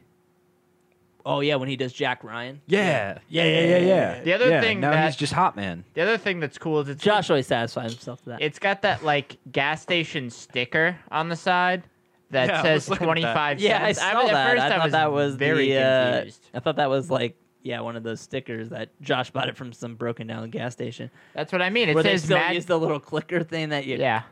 [1.22, 1.36] Krasinski.
[1.36, 2.60] Oh yeah, when he does Jack Ryan.
[2.66, 4.22] Yeah, yeah, yeah, yeah, yeah.
[4.22, 5.84] The other Yeah, thing now that- he's just hot man.
[5.94, 8.42] The other thing that's cool is it's Josh always satisfies himself with that.
[8.42, 11.84] It's got that like gas station sticker on the side
[12.30, 13.98] that Yeah, says was looking twenty five Yeah, I cents.
[14.10, 14.50] saw was- at that.
[14.50, 16.50] First, I I thought was that was very the, uh, confused.
[16.54, 19.72] I thought that was like yeah, one of those stickers that Josh bought it from
[19.72, 21.10] some broken down gas station.
[21.32, 21.88] That's what I mean.
[21.90, 22.54] It where they says still Mad.
[22.56, 23.98] use the little clicker thing that you.
[23.98, 24.22] yeah,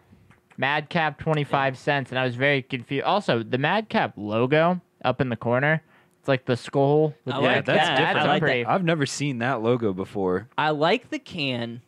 [0.57, 3.05] Madcap twenty five cents, and I was very confused.
[3.05, 5.83] Also, the Madcap logo up in the corner.
[6.21, 7.15] It's like the skull.
[7.25, 7.97] With I the- like that's that.
[7.99, 8.19] different.
[8.29, 10.49] I like pretty- I've never seen that logo before.
[10.57, 11.83] I like the can.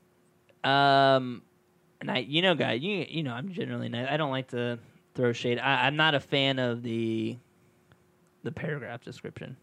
[0.64, 1.42] Um,
[2.00, 4.08] and I, you know, guy, you you know, I'm generally nice.
[4.10, 4.78] I don't like to
[5.14, 5.58] throw shade.
[5.58, 7.36] I, I'm not a fan of the
[8.42, 9.56] the paragraph description.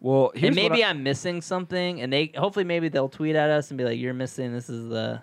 [0.00, 3.36] Well, here's and maybe what I, I'm missing something, and they hopefully maybe they'll tweet
[3.36, 4.52] at us and be like, "You're missing.
[4.52, 5.22] This is the."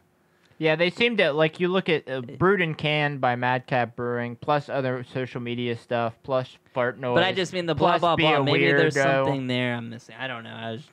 [0.59, 4.35] Yeah, they seem to like you look at uh, Brewed and Canned by Madcap Brewing,
[4.35, 7.15] plus other social media stuff, plus fart noise.
[7.15, 8.37] But I just mean the blah blah blah.
[8.37, 10.15] a Maybe there's something there I'm missing.
[10.19, 10.53] I don't know.
[10.53, 10.83] I was,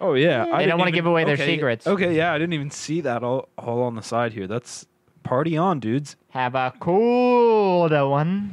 [0.00, 1.86] Oh yeah, I They don't wanna give away their secrets.
[1.86, 4.48] Okay, yeah, I didn't even see that all all on the side here.
[4.48, 4.84] That's
[5.22, 6.16] party on, dudes.
[6.30, 8.52] Have a cool one.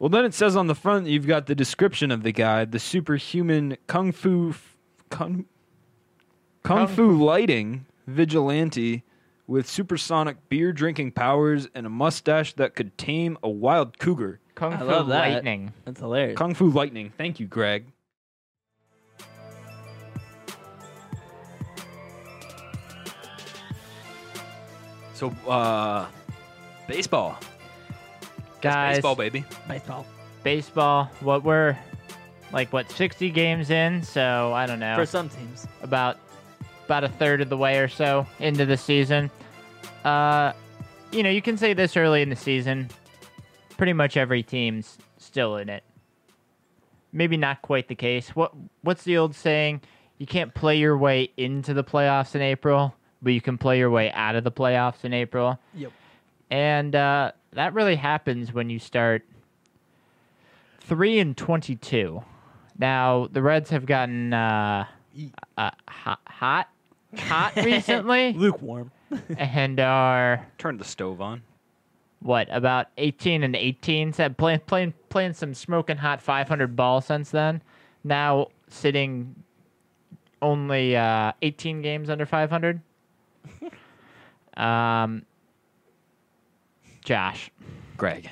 [0.00, 2.80] Well, then it says on the front you've got the description of the guy, the
[2.80, 4.76] superhuman kung fu f-
[5.10, 5.44] kung,
[6.64, 9.04] kung Kung fu lighting vigilante
[9.46, 14.40] with supersonic beer drinking powers and a mustache that could tame a wild cougar.
[14.54, 15.32] Kung I Fu love that.
[15.32, 15.72] Lightning.
[15.84, 16.38] that's hilarious.
[16.38, 17.12] Kung fu lightning.
[17.18, 17.86] Thank you, Greg.
[25.14, 26.06] So, uh,
[26.88, 27.36] baseball.
[27.40, 29.44] That's Guys, baseball, baby.
[29.68, 30.06] Baseball.
[30.42, 31.76] baseball, what we're
[32.52, 34.94] like what 60 games in, so I don't know.
[34.96, 35.66] For some teams.
[35.82, 36.18] about
[36.84, 39.30] about a third of the way or so into the season.
[40.04, 40.52] Uh,
[41.12, 42.88] you know, you can say this early in the season.
[43.76, 45.82] Pretty much every team's still in it.
[47.12, 48.30] Maybe not quite the case.
[48.30, 49.80] What what's the old saying?
[50.18, 53.90] You can't play your way into the playoffs in April, but you can play your
[53.90, 55.58] way out of the playoffs in April.
[55.74, 55.92] Yep.
[56.50, 59.24] And uh, that really happens when you start
[60.80, 62.22] three and twenty-two.
[62.78, 64.86] Now the Reds have gotten uh,
[65.56, 66.68] uh, hot, hot,
[67.18, 68.90] hot recently, Lukewarm.
[69.36, 71.42] and are Turn the stove on.
[72.20, 74.12] what about eighteen and eighteen?
[74.12, 77.62] Said playing playing playing some smoking hot five hundred ball since then.
[78.02, 79.34] Now sitting
[80.42, 82.80] only uh, eighteen games under five hundred.
[84.56, 85.24] um,
[87.04, 87.50] Josh.
[87.96, 88.30] Greg.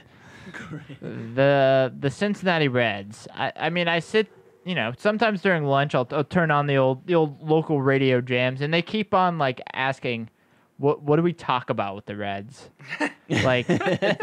[1.01, 3.29] the the Cincinnati Reds.
[3.33, 4.27] I, I mean, I sit,
[4.65, 8.21] you know, sometimes during lunch, I'll, I'll turn on the old the old local radio
[8.21, 10.31] jams, and they keep on like asking,
[10.79, 12.71] "What what do we talk about with the Reds?
[13.29, 13.67] like,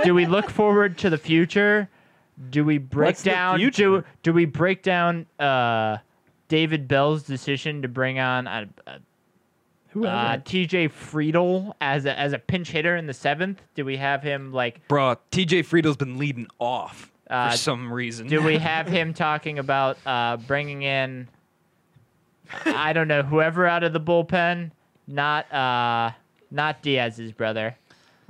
[0.03, 1.89] do we look forward to the future?
[2.49, 3.59] Do we break What's the down?
[3.59, 4.05] Do future?
[4.23, 5.97] do we break down uh,
[6.47, 8.99] David Bell's decision to bring on a, a
[9.95, 13.61] uh, TJ Friedl as a, as a pinch hitter in the seventh?
[13.75, 14.87] Do we have him like?
[14.87, 18.27] Bro, TJ Friedl's been leading off Uh, for some reason.
[18.27, 21.27] Do we have him talking about uh, bringing in,
[22.65, 24.71] I don't know, whoever out of the bullpen?
[25.07, 26.11] Not uh,
[26.51, 27.75] not Diaz's brother.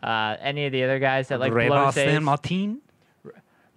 [0.02, 2.14] Uh, any of the other guys that like blow saves?
[2.14, 2.78] Sanmartin?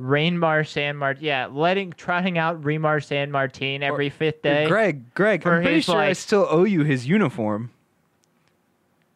[0.00, 1.18] Rainmar Sanmartin.
[1.20, 4.66] Yeah, letting trotting out Remar Sanmartin every fifth day.
[4.66, 7.70] Greg, Greg, For I'm pretty his, sure I like- still owe you his uniform.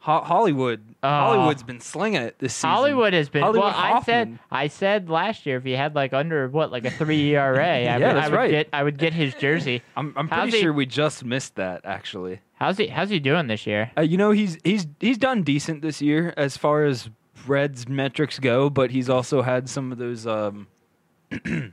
[0.07, 1.09] Ho- Hollywood, Oh.
[1.09, 2.71] Hollywood's been slinging it this season.
[2.71, 3.43] Hollywood has been.
[3.43, 6.85] Hollywood well, I said I said last year if he had like under what like
[6.85, 8.51] a three ERA, I, Yeah, would, that's I would right.
[8.51, 9.83] get I would get his jersey.
[9.97, 12.41] I'm, I'm How's pretty he- sure we just missed that actually.
[12.55, 13.91] How's he How's he doing this year?
[13.99, 17.11] Uh, you know, he's he's he's done decent this year as far as
[17.47, 20.25] Reds metrics go, but he's also had some of those.
[20.27, 20.69] Um,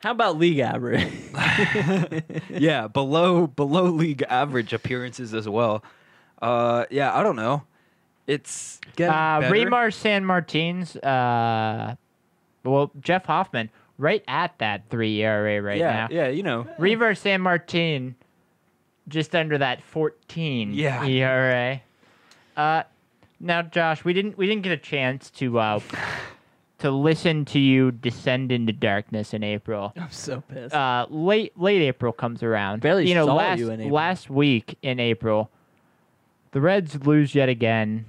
[0.00, 1.06] How about league average?
[2.50, 5.84] yeah, below below league average appearances as well.
[6.40, 7.62] Uh, yeah, I don't know.
[8.26, 9.54] It's getting Uh, better.
[9.54, 11.96] Remar Sanmartin's, uh,
[12.64, 16.08] well, Jeff Hoffman, right at that three ERA right yeah, now.
[16.10, 16.66] yeah, you know.
[16.78, 18.14] Reiver Sanmartin,
[19.08, 21.04] just under that 14 Yeah.
[21.04, 21.80] ERA.
[22.56, 22.84] Uh,
[23.40, 25.80] now, Josh, we didn't we didn't get a chance to uh,
[26.78, 29.92] to listen to you descend into darkness in April.
[29.96, 30.74] I'm so pissed.
[30.74, 32.80] Uh, late late April comes around.
[32.82, 33.94] Barely you know, saw last you in April.
[33.94, 35.50] last week in April,
[36.52, 38.06] the Reds lose yet again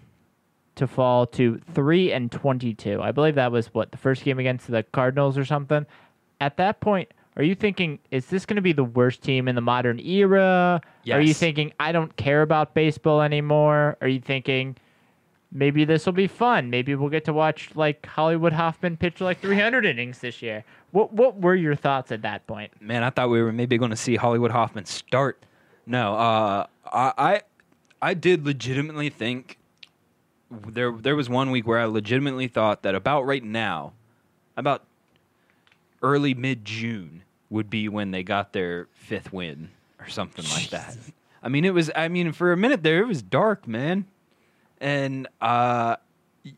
[0.75, 3.01] to fall to three and twenty-two.
[3.01, 5.85] I believe that was what the first game against the Cardinals or something.
[6.39, 9.55] At that point, are you thinking is this going to be the worst team in
[9.55, 10.81] the modern era?
[11.11, 13.97] Are you thinking I don't care about baseball anymore?
[14.01, 14.77] Are you thinking?
[15.53, 16.69] Maybe this will be fun.
[16.69, 20.63] Maybe we'll get to watch like Hollywood Hoffman pitch like 300 innings this year.
[20.91, 22.71] What what were your thoughts at that point?
[22.81, 25.43] Man, I thought we were maybe going to see Hollywood Hoffman start.
[25.85, 27.41] No, uh, I,
[28.01, 29.57] I did legitimately think
[30.49, 33.93] there there was one week where I legitimately thought that about right now,
[34.57, 34.83] about
[36.01, 40.97] early mid June would be when they got their fifth win or something like that.
[41.43, 41.91] I mean, it was.
[41.95, 44.05] I mean, for a minute there, it was dark, man,
[44.79, 45.97] and uh,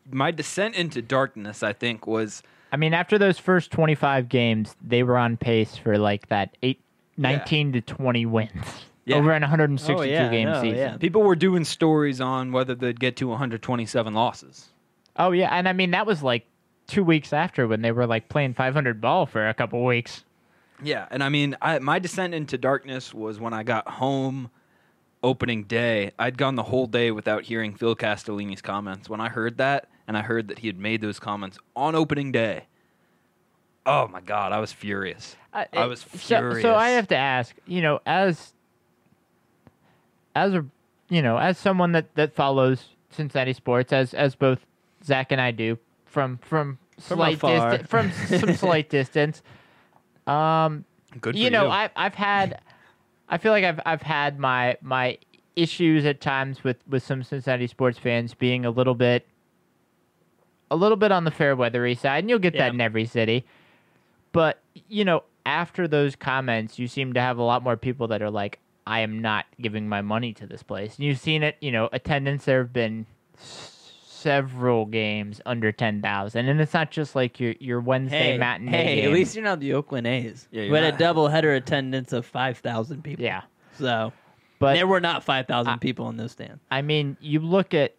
[0.10, 5.04] my descent into darkness, I think, was I mean, after those first 25 games, they
[5.04, 6.82] were on pace for like that eight,
[7.18, 9.18] 19 to 20 wins Yeah.
[9.18, 10.78] over an 162 Oh, yeah, game no, season.
[10.78, 10.98] yeah.
[10.98, 14.70] people were doing stories on whether they'd get to 127 losses.
[15.18, 16.46] Oh yeah, and I mean that was like
[16.88, 20.24] two weeks after when they were like playing 500 ball for a couple weeks.
[20.82, 24.50] Yeah, and I mean, I, my descent into darkness was when I got home
[25.22, 29.08] opening day, I'd gone the whole day without hearing Phil Castellini's comments.
[29.10, 32.32] When I heard that, and I heard that he had made those comments on opening
[32.34, 32.66] day,
[33.86, 35.36] oh my god, I was furious.
[35.54, 36.62] Uh, I it- was so- furious.
[36.62, 38.53] So, I have to ask, you know, as
[40.36, 40.66] as a
[41.10, 44.66] you know, as someone that that follows Cincinnati sports, as as both
[45.04, 49.42] Zach and I do, from from, From slight distance, from some slight distance.
[50.28, 50.86] Um,
[51.22, 52.62] Good for you know, I I've had,
[53.30, 55.18] I feel like I've I've had my my
[55.56, 59.28] issues at times with with some Cincinnati sports fans being a little bit,
[60.72, 62.64] a little bit on the fair weathery side, and you'll get Yeah.
[62.64, 63.46] that in every city.
[64.32, 68.22] But you know, after those comments, you seem to have a lot more people that
[68.24, 71.58] are like, "I am not giving my money to this place." And you've seen it.
[71.62, 73.06] You know, attendance there have been
[73.38, 78.72] several games under ten thousand, and it's not just like your your Wednesday Hey, matinee.
[78.72, 80.48] hey, at least you're not the Oakland A's.
[80.52, 83.24] Yeah, we you're had a not- double header attendance of five thousand people.
[83.26, 83.42] yeah.
[83.78, 84.14] So
[84.60, 86.62] But there were not five thousand I- people in those stands.
[86.72, 87.96] I mean, you look at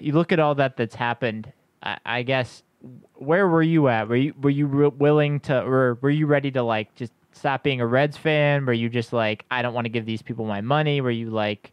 [0.00, 1.52] you look at all that that's happened.
[1.82, 2.62] I, I guess
[3.14, 4.08] where were you at?
[4.08, 7.62] Were you were you re- willing to, or were you ready to like just stop
[7.62, 8.66] being a Reds fan?
[8.66, 11.00] Were you just like, I don't want to give these people my money?
[11.00, 11.72] Were you like,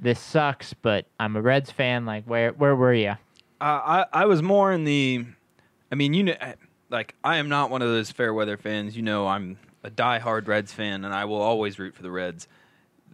[0.00, 2.04] this sucks, but I'm a Reds fan?
[2.04, 3.10] Like, where where were you?
[3.10, 3.14] Uh,
[3.60, 5.24] I I was more in the,
[5.90, 6.34] I mean, you know,
[6.90, 8.96] like I am not one of those fair weather fans.
[8.96, 12.48] You know, I'm a diehard Reds fan, and I will always root for the Reds.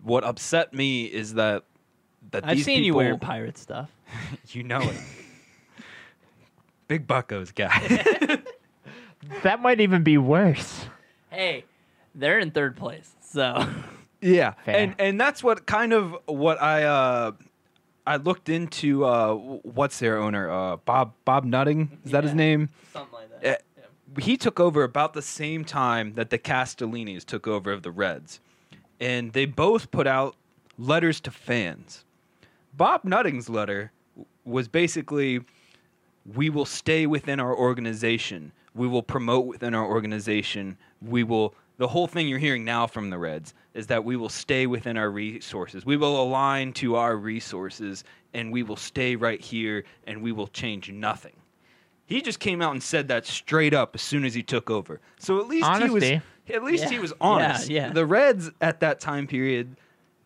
[0.02, 1.64] What upset me is that
[2.30, 3.90] that I've these seen you people, wearing pirate stuff.
[4.48, 4.96] You know it,
[6.88, 8.39] big buckos guy.
[9.42, 10.86] That might even be worse.
[11.30, 11.64] Hey,
[12.14, 13.14] they're in third place.
[13.22, 13.66] So
[14.20, 14.76] Yeah, Fair.
[14.76, 17.32] and and that's what kind of what I uh
[18.06, 19.04] I looked into.
[19.04, 20.50] Uh, what's their owner?
[20.50, 22.68] Uh, Bob Bob Nutting is that his name?
[22.92, 23.62] something like that.
[23.78, 27.90] Uh, He took over about the same time that the Castellinis took over of the
[27.92, 28.40] Reds,
[28.98, 30.34] and they both put out
[30.78, 32.04] letters to fans.
[32.74, 33.92] Bob Nutting's letter
[34.44, 35.40] was basically,
[36.26, 38.52] "We will stay within our organization.
[38.74, 40.78] We will promote within our organization.
[41.00, 44.28] We will." The whole thing you're hearing now from the Reds is that we will
[44.28, 45.86] stay within our resources.
[45.86, 48.04] We will align to our resources,
[48.34, 51.32] and we will stay right here, and we will change nothing.
[52.04, 55.00] He just came out and said that straight up as soon as he took over.
[55.18, 56.20] So at least he was Honesty.
[56.52, 57.70] at least he was honest.
[57.70, 57.92] Yeah, yeah.
[57.92, 59.76] The Reds at that time period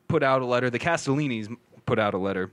[0.08, 0.70] put out a letter.
[0.70, 1.54] The Castellinis
[1.86, 2.50] put out a letter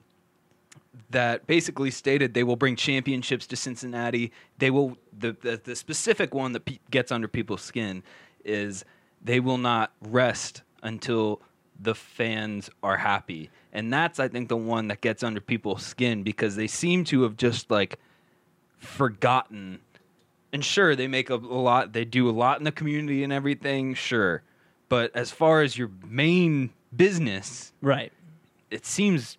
[1.09, 4.31] that basically stated they will bring championships to Cincinnati.
[4.57, 8.03] They will the the, the specific one that pe- gets under people's skin
[8.43, 8.83] is
[9.23, 11.41] they will not rest until
[11.79, 13.49] the fans are happy.
[13.73, 17.23] And that's I think the one that gets under people's skin because they seem to
[17.23, 17.97] have just like
[18.77, 19.79] forgotten
[20.51, 23.31] and sure they make a, a lot they do a lot in the community and
[23.31, 24.41] everything sure
[24.89, 28.11] but as far as your main business Right.
[28.71, 29.37] it seems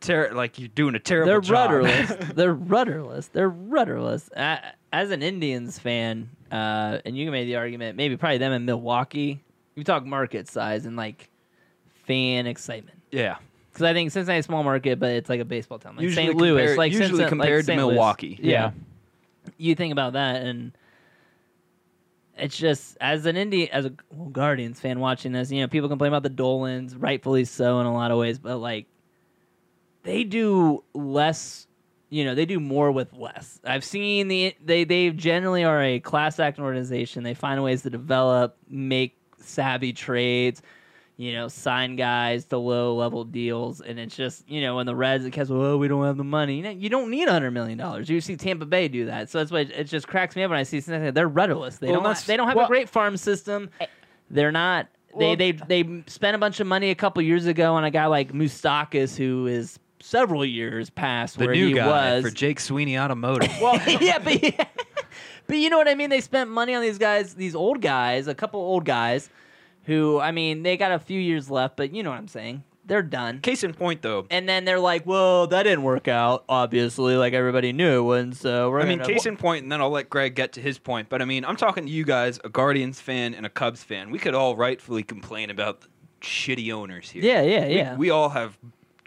[0.00, 1.70] ter- like you're doing a terrible They're job.
[1.70, 2.10] rudderless.
[2.34, 3.28] They're rudderless.
[3.28, 4.28] They're rudderless.
[4.36, 8.64] As an Indians fan, uh, and you can make the argument, maybe probably them in
[8.64, 9.42] Milwaukee.
[9.74, 11.28] You talk market size and like
[12.06, 12.98] fan excitement.
[13.10, 13.36] yeah
[13.70, 15.96] Because I think Cincinnati's a small market, but it's like a baseball town.
[15.96, 16.36] Like Usually St.
[16.36, 17.92] Louis, compared- like usually Cincinnati- compared like to Louis.
[17.94, 18.38] Milwaukee.
[18.40, 18.50] Yeah.
[18.52, 18.70] Yeah.
[19.58, 20.72] You think about that, and
[22.38, 25.88] it's just as an Indian, as a well, Guardians fan watching this, you know, people
[25.88, 28.86] complain about the Dolans, rightfully so in a lot of ways, but like
[30.06, 31.66] they do less.
[32.08, 33.60] You know, they do more with less.
[33.64, 37.24] I've seen the they they generally are a class act organization.
[37.24, 40.62] They find ways to develop, make savvy trades,
[41.16, 44.94] you know, sign guys to low level deals, and it's just you know when the
[44.94, 46.58] Reds it gets well oh, we don't have the money.
[46.58, 48.08] You, know, you don't need hundred million dollars.
[48.08, 50.50] You see Tampa Bay do that, so that's why it, it just cracks me up
[50.50, 51.10] when I see Cincinnati.
[51.10, 51.78] They're rudderless.
[51.78, 53.68] They Well, don't they don't have well- a great farm system.
[53.80, 53.86] Eh.
[54.30, 54.86] They're not.
[55.18, 57.90] They Well- they they spent a bunch of money a couple years ago on a
[57.90, 62.24] guy like Moustakas who is several years past the where new he guy was.
[62.24, 64.68] for Jake Sweeney Automotive Well, yeah, but
[65.46, 66.10] but you know what I mean.
[66.10, 69.30] They spent money on these guys, these old guys, a couple old guys,
[69.84, 72.62] who I mean, they got a few years left, but you know what I'm saying.
[72.88, 73.40] They're done.
[73.40, 76.44] case in point though And then they're like, "Well, that didn't work out.
[76.48, 78.36] Obviously, like everybody knew and.
[78.36, 80.60] So we're I mean, gonna- case in point, and then I'll let Greg get to
[80.60, 81.08] his point.
[81.08, 84.10] But I mean, I'm talking to you guys, a Guardians fan and a Cubs fan.
[84.12, 85.88] We could all rightfully complain about the
[86.20, 87.24] shitty owners here.
[87.24, 88.56] yeah, yeah, We- yeah, We, all have.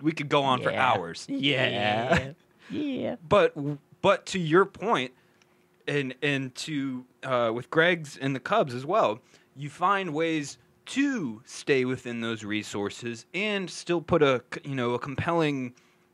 [0.01, 0.91] We could go on for Yeah.
[0.93, 1.25] hours.
[1.29, 2.31] yeah,
[2.69, 3.15] yeah.
[3.27, 3.53] But
[4.01, 5.11] but to your point,
[5.87, 9.19] and and to uh, with Greg's and the Cubs as well,
[9.55, 10.57] you find ways
[10.87, 15.73] to stay within those resources and still put a c- you know a compelling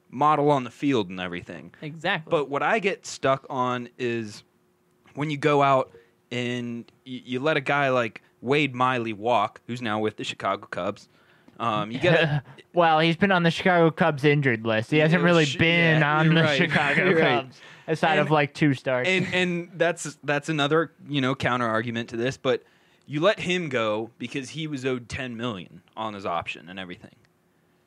[0.09, 1.73] model on the field and everything.
[1.81, 2.31] Exactly.
[2.31, 4.43] But what I get stuck on is
[5.15, 5.91] when you go out
[6.31, 10.67] and you, you let a guy like Wade Miley walk, who's now with the Chicago
[10.67, 11.09] Cubs.
[11.59, 14.91] Um, you get a, well, he's been on the Chicago Cubs injured list.
[14.91, 16.57] He hasn't really sh- been yeah, on the right.
[16.57, 17.43] Chicago You're right.
[17.43, 19.07] Cubs aside of like two starts.
[19.07, 22.63] and and that's that's another you know counter argument to this, but
[23.05, 27.15] you let him go because he was owed ten million on his option and everything.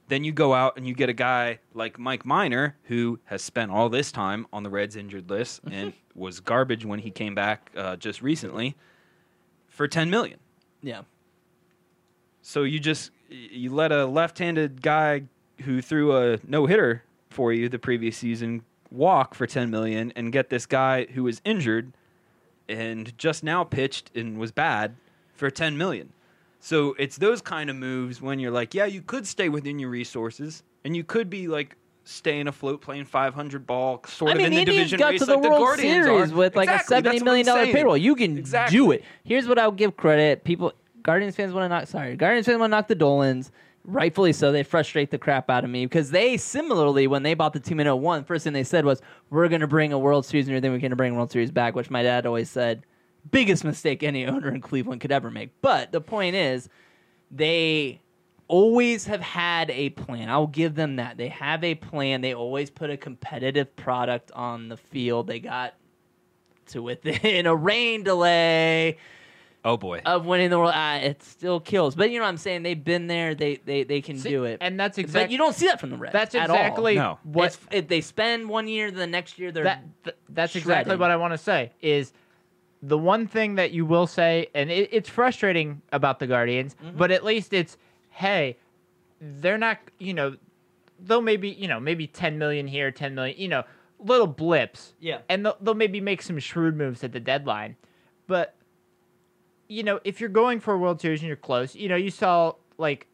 [0.09, 3.70] Then you go out and you get a guy like Mike Minor who has spent
[3.70, 7.70] all this time on the Reds injured list and was garbage when he came back
[7.76, 8.76] uh, just recently
[9.68, 10.38] for ten million.
[10.83, 11.02] Yeah.
[12.40, 15.23] So you just you let a left-handed guy
[15.62, 20.49] who threw a no-hitter for you the previous season walk for 10 million and get
[20.49, 21.93] this guy who was injured
[22.69, 24.97] and just now pitched and was bad
[25.35, 26.12] for 10 million.
[26.61, 29.91] So it's those kind of moves when you're like, yeah, you could stay within your
[29.91, 34.47] resources and you could be like staying afloat playing 500 ball sort I of mean,
[34.47, 36.35] in the the Indians division got race to the like World Guardians Series are.
[36.35, 37.97] with like Exactly, a seventy that's what million I'm dollar payroll.
[37.99, 38.79] You can Exactly.
[38.79, 39.05] do it.
[39.25, 40.73] Here's what I'll give credit: people,
[41.09, 41.87] Guardians fans want to knock.
[41.87, 43.51] Sorry, Guardians fans want to knock the Dolans.
[43.83, 44.53] Rightfully so.
[44.53, 47.81] They frustrate the crap out of me because they similarly, when they bought the team
[47.81, 50.55] in 01, first thing they said was, "We're going to bring a World Series and
[50.55, 50.71] everything.
[50.71, 52.85] We're going to bring World Series back." Which my dad always said,
[53.31, 55.49] biggest mistake any owner in Cleveland could ever make.
[55.62, 56.68] But the point is,
[57.31, 58.03] they
[58.47, 60.29] always have had a plan.
[60.29, 61.16] I'll give them that.
[61.16, 62.21] They have a plan.
[62.21, 65.27] They always put a competitive product on the field.
[65.27, 65.73] They got
[66.66, 68.99] to within a rain delay
[69.64, 70.01] Oh boy.
[70.07, 70.73] of winning the world.
[70.75, 71.94] Uh, it still kills.
[71.94, 72.62] But you know what I'm saying?
[72.62, 73.35] They've been there.
[73.35, 74.59] They they, they can See, do it.
[74.61, 76.12] and that's but exactly you don't see that from the Reds.
[76.12, 76.57] that's at all.
[76.57, 77.18] exactly No.
[77.25, 80.97] what It's- if they spend one year, the next year they're that th- that's exactly
[80.97, 82.12] what I want to say is
[82.83, 86.97] the one thing that you will say, and it, it's frustrating about the Guardians, Mm-hmm.
[86.97, 87.77] but at least it's
[88.11, 88.57] hey,
[89.21, 90.37] they're not you know
[91.01, 93.64] they'll maybe you know maybe ten million here, ten million you know
[93.99, 95.18] little blips, Yeah.
[95.29, 97.75] and they'll, they'll maybe make some shrewd moves at the deadline,
[98.29, 98.55] but
[99.68, 102.11] you know if you're going for a World Series and you're close, you know you
[102.11, 103.07] saw like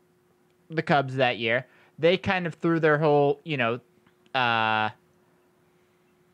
[0.70, 1.66] the Cubs that year,
[1.98, 3.80] they kind of threw their whole you know.
[4.34, 4.90] uh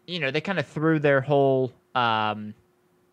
[0.07, 2.53] you know, they kind of threw their whole um,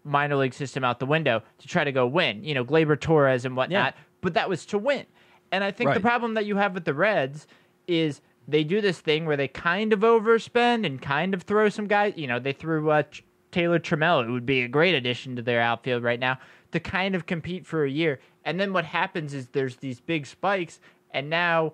[0.04, 2.44] minor league system out the window to try to go win.
[2.44, 5.06] You know, Gleyber Torres and whatnot, but that was to win.
[5.52, 7.46] And I think the problem that you have with the Reds
[7.88, 11.86] is they do this thing where they kind of overspend and kind of throw some
[11.86, 12.14] guys.
[12.16, 13.04] You know, they threw uh,
[13.52, 16.40] Taylor Trammell, who would be a great addition to their outfield right now,
[16.72, 18.20] to kind of compete for a year.
[18.46, 20.80] And then what happens is there's these big spikes,
[21.12, 21.74] and now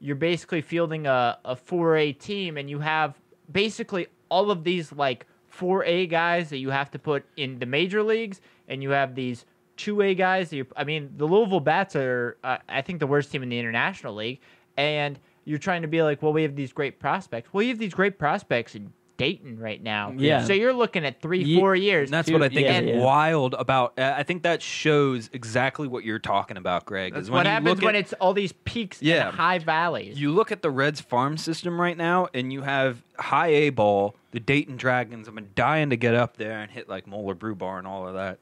[0.00, 3.18] you're basically fielding a, a 4A team, and you have
[3.50, 5.26] basically all of these like
[5.58, 9.44] 4A guys that you have to put in the major leagues, and you have these
[9.76, 10.52] 2A guys.
[10.52, 13.58] You're, I mean, the Louisville Bats are, uh, I think, the worst team in the
[13.58, 14.40] International League,
[14.76, 17.52] and you're trying to be like, well, we have these great prospects.
[17.52, 18.76] Well, you have these great prospects
[19.24, 20.12] Dayton right now.
[20.16, 20.44] Yeah.
[20.44, 22.08] So you're looking at three, Ye- four years.
[22.08, 23.02] And that's Two- what I think yeah, is yeah.
[23.04, 23.98] wild about.
[23.98, 27.14] uh, I think that shows exactly what you're talking about, Greg.
[27.14, 29.28] That's is what when you happens look when at- it's all these peaks Yeah.
[29.28, 30.20] and high valleys.
[30.20, 34.14] You look at the Reds farm system right now, and you have high A ball.
[34.32, 37.54] The Dayton Dragons have been dying to get up there and hit like Moeller Brew
[37.54, 38.38] Barn and all of that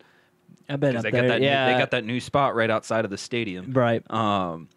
[0.68, 1.22] I bet up they there.
[1.22, 1.40] got that.
[1.42, 3.72] yeah, New, they got that new spot right outside of the stadium.
[3.72, 4.02] right.
[4.10, 4.68] Um,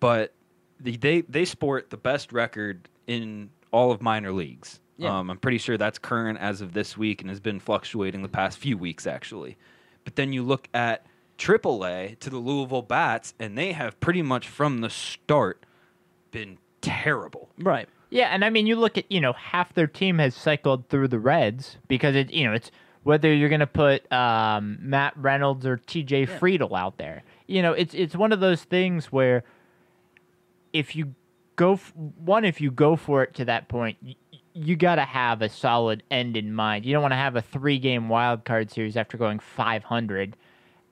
[0.00, 0.32] but
[0.80, 4.80] they they sport the best record in all of minor leagues.
[4.96, 5.18] Yeah.
[5.18, 8.28] Um, I'm pretty sure that's current as of this week and has been fluctuating the
[8.28, 9.56] past few weeks actually.
[10.04, 11.04] But then you look at
[11.38, 15.64] AAA to the Louisville Bats, and they have pretty much from the start
[16.30, 17.50] been terrible.
[17.58, 17.88] Right.
[18.10, 21.08] Yeah, and I mean, you look at you know half their team has cycled through
[21.08, 22.70] the Reds because it you know it's
[23.02, 26.20] whether you're going to put um, Matt Reynolds or T.J.
[26.20, 26.38] Yeah.
[26.38, 27.22] Friedl out there.
[27.46, 29.42] You know, it's it's one of those things where
[30.72, 31.14] if you
[31.56, 33.96] go f- one if you go for it to that point.
[34.54, 36.84] Y- you got to have a solid end in mind.
[36.86, 40.36] You don't want to have a three game wild card series after going 500.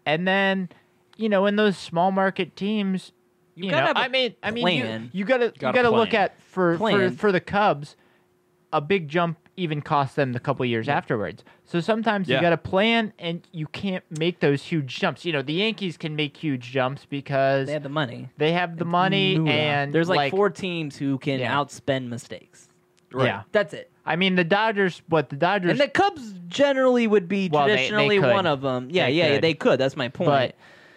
[0.07, 0.69] And then,
[1.17, 3.13] you know, in those small market teams,
[3.55, 5.77] You you, gotta know, have a I mean, I mean, you, you gotta you Gotta
[5.83, 7.15] gotta look at for, for Plan.
[7.17, 7.97] for the Cubs,
[8.73, 11.45] a big jump even cost them the couple years afterwards.
[11.67, 12.37] So sometimes Yeah.
[12.37, 15.27] you got to plan, and you can't make those huge jumps.
[15.27, 18.31] You know, the Yankees can make huge jumps because They have the money.
[18.39, 19.51] they have the money, Moolah.
[19.53, 21.55] and there's like, four teams who can Yeah.
[21.55, 22.71] outspend mistakes.
[23.15, 23.27] Right.
[23.27, 23.91] Yeah, That's it.
[24.05, 25.01] I mean the Dodgers.
[25.09, 25.71] What the Dodgers?
[25.71, 28.33] And the Cubs generally would be Well, they- they traditionally could.
[28.33, 28.89] one of them.
[28.91, 29.43] Yeah, They yeah, could.
[29.45, 29.79] they could.
[29.79, 30.29] That's my point.
[30.31, 30.55] but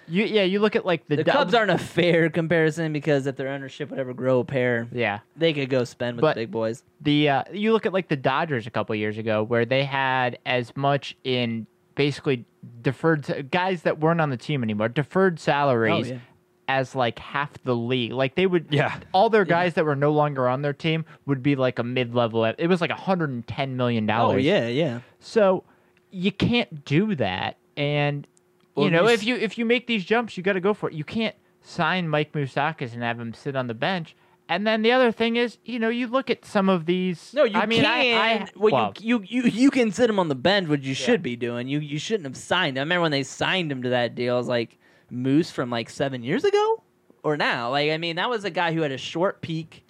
[0.07, 3.25] you, yeah, you look at like the, the Do- Cubs aren't a fair comparison because
[3.27, 6.35] if their ownership would ever grow a pair, Yeah, they could go spend with But-
[6.35, 6.83] the big boys.
[7.01, 10.39] the uh, you look at like the Dodgers a couple years ago, where they had
[10.45, 12.45] as much in basically
[12.81, 16.19] deferred guys that weren't on the team anymore, deferred salaries Oh, yeah.
[16.67, 18.11] As like half the league.
[18.11, 18.99] Like they would, Yeah.
[19.13, 22.43] all their guys that were no longer on their team would be like a mid-level.
[22.45, 24.35] It was like 110 million oh, dollars.
[24.37, 24.99] Oh yeah, yeah.
[25.19, 25.63] So
[26.11, 28.25] you can't do that, and
[28.73, 30.59] Well, you know, you if s- you if you make these jumps, you got to
[30.59, 30.95] go for it.
[30.95, 34.15] You can't sign Mike Moustakas and have him sit on the bench.
[34.47, 37.33] And then the other thing is, you know, you look at some of these.
[37.33, 37.91] No, you I mean, can.
[37.91, 40.83] I, I, well, well, you, you you you can sit him on the bench, which
[40.83, 41.67] you should be doing.
[41.67, 42.77] You you shouldn't have signed.
[42.77, 42.81] him.
[42.81, 44.35] I remember when they signed him to that deal.
[44.35, 44.77] I was like
[45.09, 46.83] Moose from like seven years ago
[47.23, 47.69] or now.
[47.71, 49.85] Like I mean, that was a guy who had a short peak.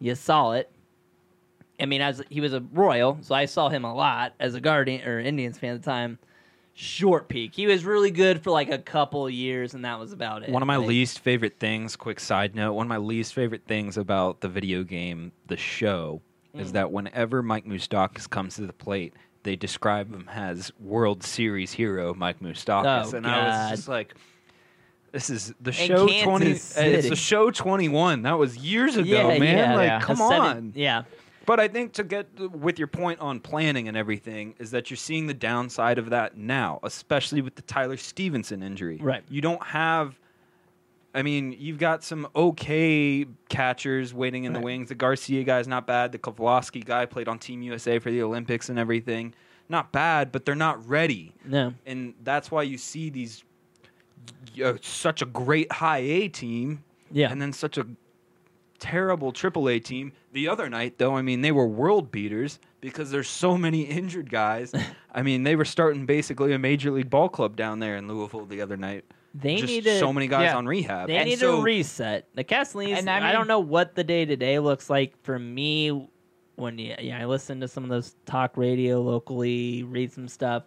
[0.00, 0.70] You saw it.
[1.78, 4.60] I mean, as he was a Royal, so I saw him a lot as a
[4.60, 6.18] Guardian or Indians fan at the time.
[6.78, 7.54] Short peak.
[7.54, 10.50] He was really good for like a couple years, and that was about it.
[10.50, 13.64] One of my Like, least favorite things, quick side note, one of my least favorite
[13.66, 16.20] things about the video game, the show,
[16.54, 16.60] Mm.
[16.60, 21.72] is that whenever Mike Moustakas comes to the plate, they describe him as World Series
[21.72, 23.12] hero Mike Moustakas.
[23.12, 24.14] Oh, and I was just like,
[25.16, 26.90] this is the show Kansas 20.
[26.94, 28.20] uh, It's the show 21.
[28.22, 29.56] That was years ago, Yeah, man.
[29.56, 30.00] yeah, like, yeah.
[30.00, 30.72] come seven- on.
[30.74, 31.04] yeah.
[31.46, 34.96] But I think to get with your point on planning and everything is that you're
[34.98, 38.98] seeing the downside of that now, especially with the Tyler Stephenson injury.
[39.00, 39.22] Right.
[39.30, 40.18] You don't have.
[41.14, 44.88] I mean, you've got some okay catchers waiting in the wings.
[44.90, 46.12] The Garcia guy's not bad.
[46.12, 49.32] The Kovlowski guy played on Team USA for the Olympics and everything.
[49.70, 51.32] Not bad, but they're not ready.
[51.44, 51.72] No.
[51.86, 53.44] And that's why you see these
[54.62, 57.30] uh, such a great high A team Yeah.
[57.30, 57.86] and then such a
[58.78, 60.12] terrible AAA team.
[60.32, 64.30] The other night, though, I mean, they were world beaters because there's so many injured
[64.30, 64.72] guys.
[65.14, 68.44] I mean, they were starting basically a major league ball club down there in Louisville
[68.44, 69.04] the other night.
[69.34, 70.56] They Just need to so many guys yeah.
[70.56, 71.08] on rehab.
[71.08, 72.26] They And need so- to reset.
[72.34, 75.38] The Castellinis, And I I, don't know what the day to day looks like for
[75.38, 76.08] me
[76.54, 80.62] when yeah, yeah, I listen to some of those talk radio locally, read some stuff.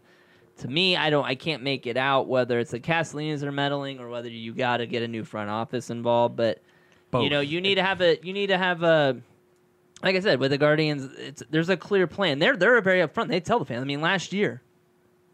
[0.59, 3.99] To me, I don't I can't make it out whether it's the Castellinis are meddling
[3.99, 6.61] or whether you got to get a new front office involved, but
[7.13, 9.21] you know, you need to have a you need to have a
[10.03, 12.39] like I said with the Guardians, it's there's a clear plan.
[12.39, 13.29] They're they're very upfront.
[13.29, 13.81] They tell the fans.
[13.81, 14.61] I mean, last year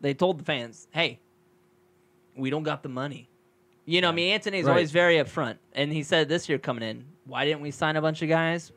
[0.01, 1.19] they told the fans, "Hey,
[2.35, 3.29] we don't got the money."
[3.85, 4.71] You know, I mean, Anthony's Right.
[4.71, 8.01] always very upfront, and he said this year coming in, why didn't we sign a
[8.01, 8.71] bunch of guys?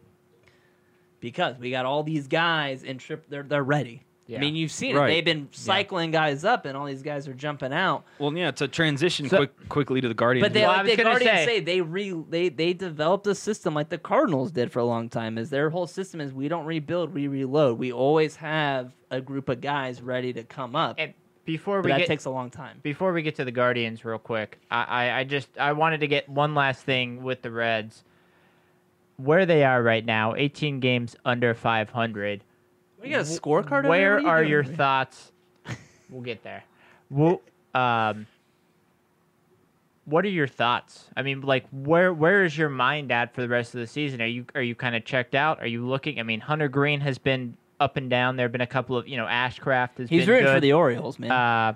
[1.20, 3.26] Because we got all these guys in trip.
[3.28, 4.02] They're they're ready.
[4.28, 4.36] Yeah.
[4.36, 5.08] I mean, you've seen Right.
[5.08, 5.14] it.
[5.14, 8.04] They've been cycling guys up, and all these guys are jumping out.
[8.18, 10.44] Well, yeah, to transition So- quick, quickly to the Guardians.
[10.44, 12.74] But they, Well, I like was the gonna Guardians say- say, they re they they
[12.74, 15.38] developed a system like the Cardinals did for a long time.
[15.38, 17.78] Is their whole system is we don't rebuild, we reload.
[17.78, 20.96] We always have a group of guys ready to come up.
[20.98, 21.14] and
[21.46, 22.80] before But we that get takes a long time.
[22.82, 26.06] before we get to the Guardians, real quick, I, I, I just I wanted to
[26.06, 28.04] get one last thing with the Reds.
[29.16, 32.44] Where they are right now, 18 games under 500.
[33.02, 33.78] We got a scorecard.
[33.80, 34.22] over Where there?
[34.22, 34.76] What are you your doing?
[34.76, 35.32] thoughts?
[36.10, 36.64] we'll get there.
[37.10, 37.40] Well,
[37.74, 38.26] um,
[40.04, 41.04] what are your thoughts?
[41.16, 44.22] I mean, like, where where is your mind at for the rest of the season?
[44.22, 45.60] Are you are you kind of checked out?
[45.60, 46.18] Are you looking?
[46.18, 48.36] I mean, Hunter Greene has been up and down.
[48.36, 50.54] There have been a couple of you know Ashcraft has He's been rooting good.
[50.54, 51.30] for the Orioles, man.
[51.30, 51.74] Uh,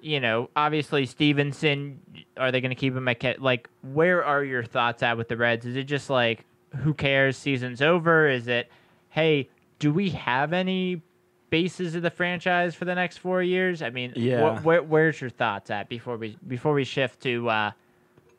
[0.00, 2.00] you know, obviously Stephenson.
[2.36, 3.68] Are they going to keep him at ca- like?
[3.82, 5.66] Where are your thoughts at with the Reds?
[5.66, 6.44] Is it just like,
[6.76, 7.36] who cares?
[7.36, 8.28] Season's over.
[8.28, 8.70] Is it,
[9.10, 9.48] hey,
[9.82, 11.02] do we have any
[11.50, 13.82] bases of the franchise for the next four years?
[13.82, 14.60] I mean, Yeah.
[14.60, 17.70] wh- where, where's your thoughts at before we before we shift to uh,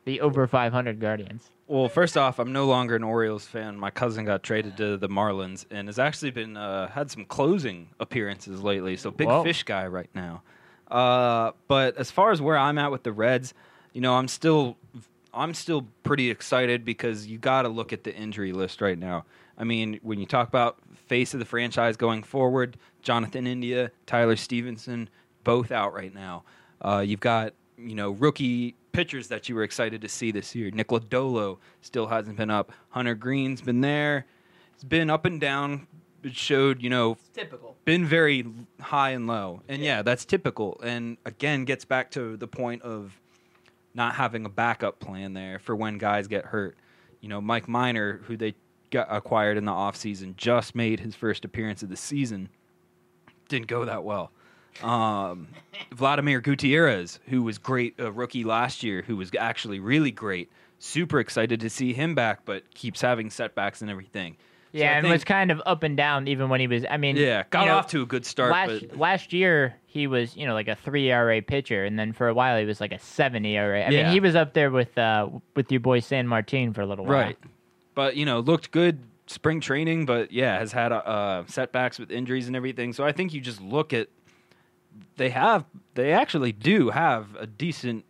[0.06, 1.50] the over 500 Guardians?
[1.66, 3.78] Well, first off, I'm no longer an Orioles fan.
[3.78, 7.88] My cousin got traded to the Marlins and has actually been uh, had some closing
[8.00, 8.96] appearances lately.
[8.96, 9.42] So big Whoa.
[9.44, 10.42] fish guy right now.
[10.90, 13.52] Uh, but as far as where I'm at with the Reds,
[13.92, 14.78] you know, I'm still
[15.34, 19.26] I'm still pretty excited because you got to look at the injury list right now.
[19.56, 24.36] I mean, when you talk about face of the franchise going forward, Jonathan India, Tyler
[24.36, 25.08] Stephenson,
[25.44, 26.44] both out right now.
[26.80, 30.70] Uh, you've got you know rookie pitchers that you were excited to see this year.
[30.70, 32.72] Nick Lodolo still hasn't been up.
[32.90, 34.26] Hunter Greene's been there.
[34.74, 35.86] It's been up and down.
[36.22, 37.76] It showed you know Typical.
[37.84, 38.46] been very
[38.80, 39.60] high and low.
[39.68, 40.80] And yeah, that's typical.
[40.82, 43.20] And again, gets back to the point of
[43.94, 46.76] not having a backup plan there for when guys get hurt.
[47.20, 48.54] You know, Mike Minor, who they
[48.94, 52.48] got acquired in the offseason, just made his first appearance of the season.
[53.48, 54.30] Didn't go that well.
[54.82, 55.48] Um,
[55.92, 60.50] Vladimir Gutierrez, who was great, a rookie last year, who was actually really great.
[60.78, 64.36] Super excited to see him back, but keeps having setbacks and everything.
[64.72, 66.84] Yeah, I and think- was kind of up and down even when he was.
[66.90, 69.76] I mean, yeah, got you know, off to a good start, last but last year
[69.86, 72.64] he was you know like a three ERA pitcher, and then for a while he
[72.64, 73.82] was like a seven ERA.
[73.86, 74.02] I Yeah.
[74.04, 77.14] mean, he was up there with uh with your boy Sanmartin for a little while.
[77.18, 77.38] Right.
[77.94, 82.46] But you know, looked good spring training, but yeah, has had uh, setbacks with injuries
[82.46, 82.92] and everything.
[82.92, 84.08] So I think you just look at
[85.16, 85.64] they have
[85.94, 88.04] they actually do have a decent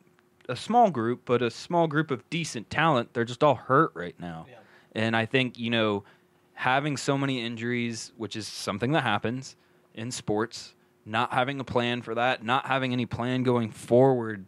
[0.48, 3.14] a small group, but a small group of decent talent.
[3.14, 4.46] They're just all hurt right now.
[4.92, 6.04] And I think, you know,
[6.52, 9.56] having so many injuries, which is something that happens
[9.94, 10.74] in sports,
[11.06, 14.44] not having a plan for that, not having any plan going forward,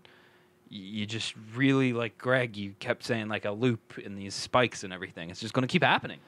[0.69, 2.57] you just really like Greg.
[2.57, 5.31] You kept saying like a loop in these spikes and everything.
[5.31, 6.19] It's just going to keep happening.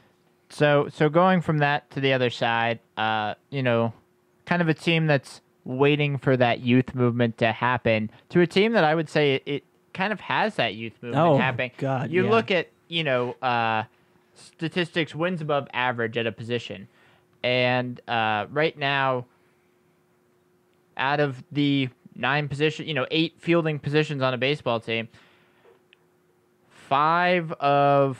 [0.50, 3.92] So so going from that to the other side, uh, you know,
[4.46, 8.72] kind of a team that's waiting for that youth movement to happen to a team
[8.72, 11.72] that I would say it, it kind of has that youth movement Oh, happening.
[11.76, 12.30] God, you yeah.
[12.30, 13.82] look at you know uh,
[14.34, 16.88] statistics wins above average at a position,
[17.42, 19.26] and uh, right now,
[20.96, 21.88] out of the
[22.18, 25.08] nine position, you know, eight fielding positions on a baseball team,
[26.70, 28.18] five of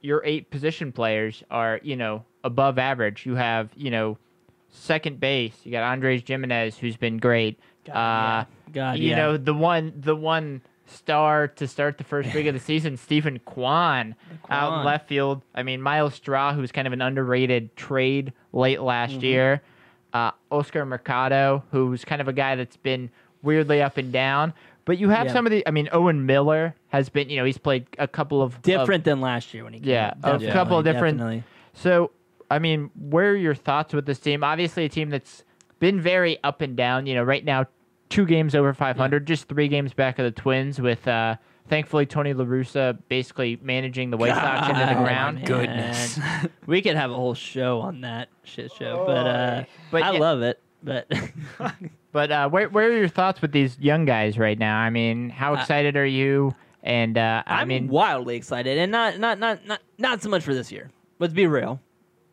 [0.00, 3.26] your eight position players are, you know, above average.
[3.26, 4.16] You have, you know,
[4.70, 5.54] second base.
[5.64, 7.58] You got Andres Gimenez, who's been great.
[7.84, 8.72] God, uh, yeah.
[8.72, 9.16] God, you yeah.
[9.16, 13.38] know, the one, the one star to start the first week of the season, Steven
[13.40, 14.14] Kwan,
[14.48, 15.42] out in left field.
[15.54, 19.24] I mean, Myles Straw, who's kind of an underrated trade late last Mm-hmm.
[19.24, 19.62] year.
[20.12, 23.10] Uh, Oscar Mercado, who's kind of a guy that's been
[23.42, 24.52] weirdly up and down.
[24.84, 25.32] But you have Yeah.
[25.32, 25.66] some of the.
[25.66, 27.28] I mean, Owen Miller has been.
[27.30, 29.88] You know, he's played a couple of of- different than last year when he came
[29.90, 31.44] Yeah, a couple of different- definitely.
[31.74, 32.10] So,
[32.50, 34.42] I mean, where are your thoughts with this team?
[34.42, 35.44] Obviously, a team that's
[35.78, 37.06] been very up and down.
[37.06, 37.66] You know, right now,
[38.08, 40.80] two games over 500, just three games back of the Twins.
[40.80, 41.36] With uh,
[41.68, 45.36] thankfully Tony La Russa basically managing the White Sox into the God, ground.
[45.36, 45.44] man.
[45.44, 46.18] Goodness.
[46.66, 50.18] we could have a whole show on that shit show, but uh, But I yeah-
[50.18, 50.58] love it.
[50.82, 51.10] But
[52.12, 54.78] But uh, where where are your thoughts with these young guys right now?
[54.78, 56.54] I mean, how excited are you?
[56.82, 60.42] And uh, I I'm mean, wildly excited, and not not not not not so much
[60.42, 60.90] for this year.
[61.18, 61.80] Let's be real.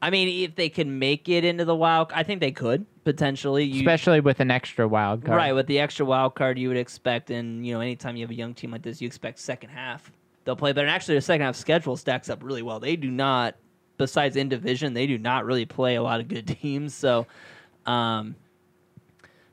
[0.01, 3.65] I mean, if they can make it into the wild, I think they could potentially.
[3.65, 5.37] You, especially with an extra wild card.
[5.37, 8.31] right with the extra wild card, you would expect, and you know, anytime you have
[8.31, 10.11] a young team like this, you expect second half
[10.47, 10.87] they'll play better.
[10.87, 12.79] And actually, their second half schedule stacks up really well.
[12.79, 13.55] They do not,
[13.97, 16.95] besides in division, they do not really play a lot of good teams.
[16.95, 17.27] So,
[17.88, 18.35] um,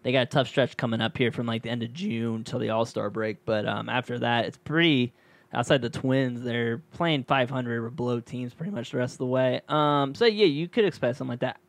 [0.03, 2.59] they got a tough stretch coming up here from like the end of June till
[2.59, 3.45] the All Star break.
[3.45, 5.13] But um, after that, it's pretty.
[5.53, 9.27] Outside the Twins, they're playing 500 or below teams pretty much the rest of the
[9.27, 9.61] way.
[9.69, 11.61] Um, so yeah, you could expect something like that.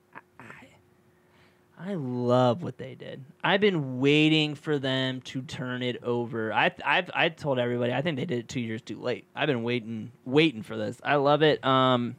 [1.77, 3.23] I, love what they did.
[3.43, 6.51] I've been waiting for them to turn it over.
[6.51, 9.25] I I've I told everybody I think they did it two years too late.
[9.35, 10.99] I've been waiting waiting for this.
[11.03, 11.63] I love it.
[11.63, 12.15] Um,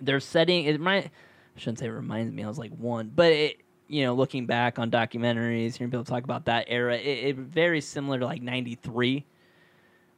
[0.00, 0.80] they're setting it.
[0.80, 1.10] Might
[1.56, 2.44] I shouldn't say it reminds me.
[2.44, 3.56] I was like one, but it
[3.88, 7.80] you know looking back on documentaries, hearing people talk about that era, it, it very
[7.80, 9.24] similar to like '93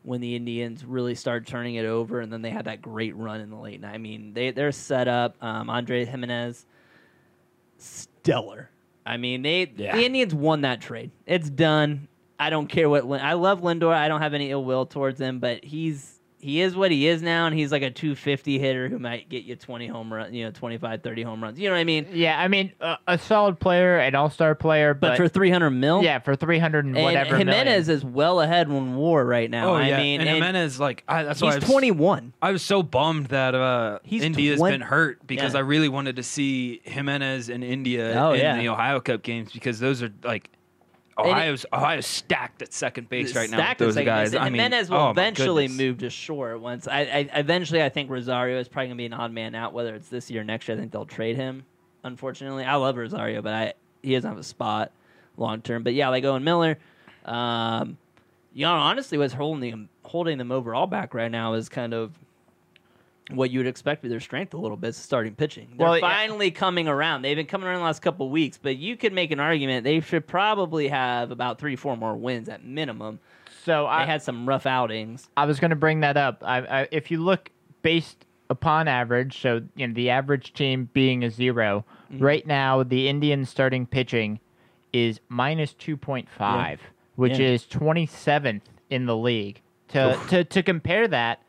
[0.03, 3.41] when the Indians really started turning it over, and then they had that great run
[3.41, 3.95] in the late night.
[3.95, 5.37] I mean, they they're set up.
[5.43, 6.67] Um, Andre Gimenez,
[7.77, 8.71] stellar.
[9.07, 9.97] I mean, they Yeah.
[9.97, 11.11] the Indians won that trade.
[11.27, 12.09] It's done.
[12.39, 13.93] I don't care what Lin- I love Lindor.
[13.93, 17.21] I don't have any ill will towards him, but he's he is what he is
[17.23, 20.45] now, and he's like a 250 hitter who might get you 20 home runs, you
[20.45, 21.59] know, 25, 30 home runs.
[21.59, 22.07] You know what I mean?
[22.13, 26.03] Yeah, I mean, uh, a solid player, an all-star player, But, but, for 300 mil,
[26.03, 27.91] yeah, for 300 and and whatever Gimenez million.
[27.99, 29.71] is well ahead in WAR right now.
[29.71, 32.33] Oh I yeah, mean, and and Gimenez like I, that's why he's I was, 21.
[32.41, 35.59] I was so bummed that uh, He's India's 20 been hurt because Yeah.
[35.59, 38.57] I really wanted to see Gimenez and India Oh, in yeah.
[38.59, 40.58] the Ohio Cup games because those are like And it-
[41.19, 44.31] Ohio's Ohio's stacked at second base right now with those guys.
[44.31, 44.37] base.
[44.37, 46.87] And I mean, Gimenez will oh, eventually move to short once.
[46.87, 49.95] I, I eventually I think Rosario is probably gonna be an odd man out, whether
[49.95, 50.77] it's this year or next year.
[50.77, 51.65] I think they'll trade him.
[52.05, 54.93] Unfortunately, I love Rosario, but I he doesn't have a spot
[55.37, 55.83] long term.
[55.83, 56.79] But yeah, like Owen Miller,
[57.25, 57.99] um,
[58.53, 62.13] you know, honestly, what's holding them holding them overall back right now is kind of
[63.31, 65.69] what you would expect with their strength a little bit, starting pitching.
[65.77, 66.01] They're Well, yeah.
[66.09, 67.23] finally coming around.
[67.23, 69.85] They've been coming around the last couple of weeks, but you could make an argument
[69.85, 73.21] they should probably have about three, four more wins at minimum.
[73.65, 75.29] so They I, had some rough outings.
[75.37, 76.43] I was going to bring that up.
[76.45, 77.51] I, I, if you look
[77.83, 82.25] based upon average, so you know the average team being a 0 Mm-hmm.
[82.25, 84.41] right now the Indians starting pitching
[84.95, 86.81] is minus two point five,
[87.17, 87.49] which Yeah.
[87.49, 89.61] is twenty seventh in the league.
[89.89, 91.43] To, to to compare that,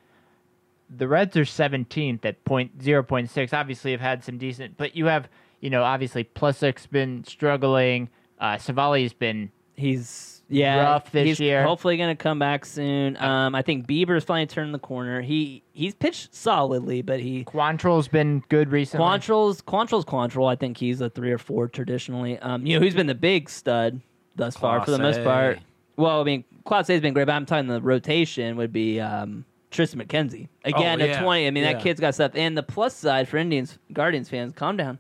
[0.89, 3.53] the Reds are seventeenth at point zero point six.
[3.53, 5.29] Obviously, have had some decent, but you have
[5.59, 8.09] you know obviously Plesac's been struggling.
[8.39, 11.63] Uh, Civale's been He's yeah Rough this he's year.
[11.63, 13.15] Hopefully, going to come back soon.
[13.17, 15.21] Um, I think Bieber's finally turned the corner.
[15.21, 19.05] He he's pitched solidly, but he Quantrill's been good recently.
[19.05, 20.51] Quantrill's Quantrill's Quantrill.
[20.51, 22.37] I think he's a three or four traditionally.
[22.39, 24.01] Um, you know who's been the big stud
[24.35, 25.23] thus far for the most Clase.
[25.23, 25.59] part.
[25.95, 30.03] Well, I mean, Clase's been great, but I'm talking the rotation would be um, Triston
[30.03, 31.22] McKenzie again Oh, at yeah.
[31.22, 31.47] 20.
[31.47, 31.74] I mean, Yeah.
[31.74, 32.32] that kid's got stuff.
[32.36, 34.97] And the plus side for Indians Guardians fans, calm down,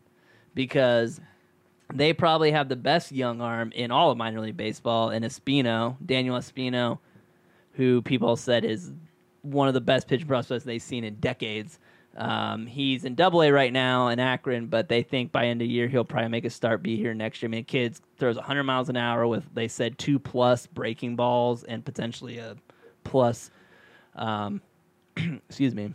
[0.53, 1.19] because
[1.93, 5.95] they probably have the best young arm in all of minor league baseball in Espino,
[6.05, 6.99] Daniel Espino,
[7.73, 8.91] who people said is
[9.41, 11.79] one of the best pitch prospects they've seen in decades.
[12.17, 15.67] Um, he's in Double A right now in Akron, but they think by end of
[15.67, 16.83] year he'll probably make a start.
[16.83, 17.47] Be here next year.
[17.47, 21.63] I mean, kids throws 100 miles an hour with they said two plus breaking balls
[21.63, 22.55] and potentially a
[23.03, 23.49] plus.
[24.19, 24.61] Um,
[25.47, 25.93] excuse me.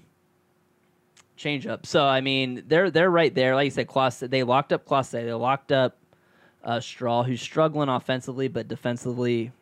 [1.37, 1.85] Change up.
[1.87, 3.55] So I mean, they're they're right there.
[3.55, 5.97] Like you said, Clase they locked up Clase They locked up
[6.63, 9.53] uh, Straw, who's struggling offensively, but defensively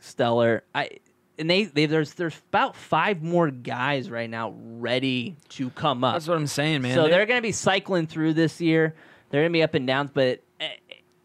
[0.00, 0.62] stellar.
[0.74, 0.90] I
[1.38, 6.14] and they, they there's there's about five more guys right now ready to come up.
[6.14, 6.94] That's what I'm saying, man.
[6.94, 8.94] so They- they're going to be cycling through this year.
[9.30, 10.68] They're going to be up and downs, but eh,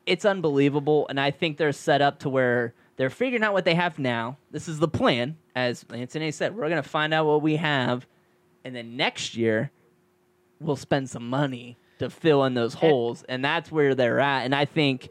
[0.07, 1.07] it's unbelievable.
[1.09, 4.37] And I think they're set up to where they're figuring out what they have now.
[4.51, 6.53] This is the plan, as Anthony said.
[6.53, 8.05] We're going to find out what we have,
[8.65, 9.71] and then next year
[10.59, 14.43] we'll spend some money to fill in those holes, and that's where they're at.
[14.43, 15.07] And I think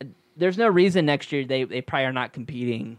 [0.00, 0.04] uh,
[0.36, 2.98] there's no reason next year they they probably are not competing.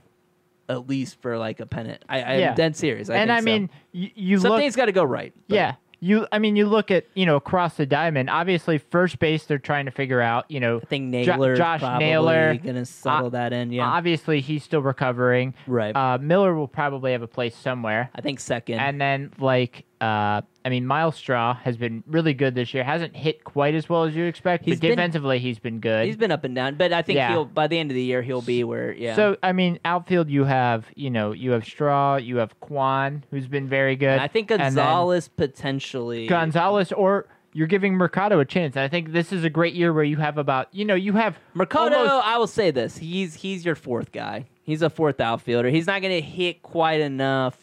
[0.67, 2.53] At least for like a pennant, I, I'm Yeah.
[2.53, 3.09] dead serious.
[3.09, 3.45] I and I so.
[3.45, 5.33] mean, you, you something's got to go right.
[5.47, 5.75] but- Yeah.
[5.99, 8.29] You, I mean, you look at you know across the diamond.
[8.29, 10.49] Obviously, first base they're trying to figure out.
[10.49, 13.71] You know, I think Jo- Naylor's Josh Naylor, gonna settle uh, that in.
[13.71, 15.53] Yeah, obviously he's still recovering.
[15.67, 15.95] right.
[15.95, 18.09] Uh, Miller will probably have a place somewhere.
[18.15, 18.79] I think second.
[18.79, 22.83] And then like, uh, I mean, Myles Straw has been really good this year.
[22.83, 26.05] Hasn't hit quite as well as you expect, He's but been- defensively he's been good.
[26.05, 27.29] He's been up and down, but I think Yeah.
[27.31, 28.93] he'll by the end of the year he'll be where.
[28.93, 29.15] Yeah.
[29.15, 33.47] So I mean, outfield you have you know you have Straw, you have Kwan, who's
[33.47, 34.09] been very good.
[34.09, 36.27] And I think Gonzalez potentially.
[36.27, 38.75] Gonzalez, or you're giving Mercado a chance.
[38.75, 41.13] And I think this is a great year where you have about you know you
[41.13, 44.45] have Mercado, almost- I will say this: he's he's your fourth guy.
[44.61, 45.69] He's a fourth outfielder.
[45.69, 47.57] He's not going to hit quite enough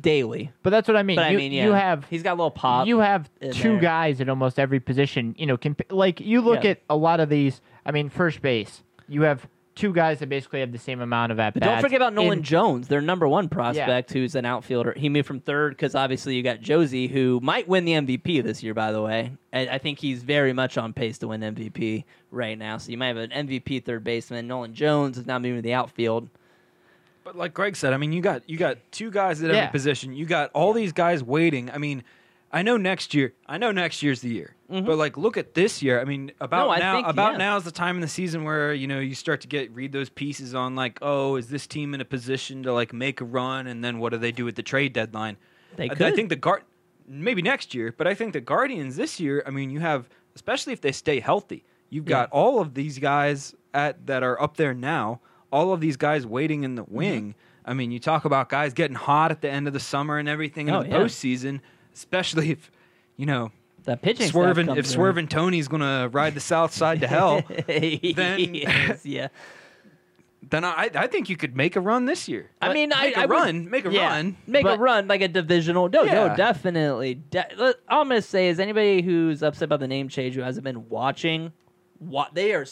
[0.00, 1.16] daily, but that's what I mean.
[1.16, 2.86] but you, I mean, yeah, you have he's got a little pop.
[2.86, 3.80] you have two there.
[3.80, 5.34] guys at almost every position.
[5.38, 6.70] You know, comp- like you look Yeah.
[6.70, 7.60] at a lot of these.
[7.84, 11.40] I mean, first base, you have two guys that basically have the same amount of
[11.40, 11.64] at bats.
[11.64, 14.92] don't forget about Nolan In- Jones, their number one prospect, who's an outfielder.
[14.96, 18.62] He moved from third because obviously you got Josie, who might win the MVP this
[18.62, 18.74] year.
[18.74, 22.58] By the way, I, I think he's very much on pace to win MVP right
[22.58, 22.76] now.
[22.76, 24.46] So you might have an MVP third baseman.
[24.46, 26.28] Nolan Jones is now moving to the outfield.
[27.24, 29.56] But like Greg said, I mean, you got you got two guys at Yeah.
[29.62, 30.12] every position.
[30.14, 31.70] You got all these guys waiting.
[31.70, 32.02] I mean,
[32.52, 33.32] I know next year.
[33.46, 34.54] I know next year's the year.
[34.68, 36.00] But like, look at this year.
[36.00, 36.68] I mean, about Mm-hmm.
[36.68, 36.94] No, I now.
[36.96, 37.38] think, about yeah.
[37.38, 39.92] now is the time in the season where you know you start to get read
[39.92, 43.24] those pieces on like, oh, is this team in a position to like make a
[43.24, 45.36] run, and then what do they do at the trade deadline?
[45.76, 46.62] They I, I think the guard
[47.06, 49.42] maybe next year, but I think the Guardians this year.
[49.46, 51.64] I mean, you have especially if they stay healthy.
[51.90, 55.20] You've got all of these guys at that are up there now.
[55.52, 56.94] All of these guys waiting in the Mm-hmm.
[56.96, 57.34] wing.
[57.64, 60.28] I mean, you talk about guys getting hot at the end of the summer and
[60.28, 60.96] everything in Oh, the yeah.
[60.96, 61.60] postseason,
[61.94, 62.70] especially if
[63.16, 63.52] you know
[63.84, 67.42] That pitching swerving if swerving Tony's gonna ride the south side to hell.
[67.66, 69.28] then- Yes, yeah.
[70.50, 72.50] then I I think you could make a run this year.
[72.60, 74.08] I Let- mean, make I- a I would- run, make a yeah.
[74.08, 74.36] run.
[74.46, 75.88] Make a run like a divisional.
[75.88, 77.14] No, no, definitely.
[77.14, 80.64] De- all I'm gonna say is anybody who's upset about the name change who hasn't
[80.64, 81.52] been watching,
[82.00, 82.64] what they are,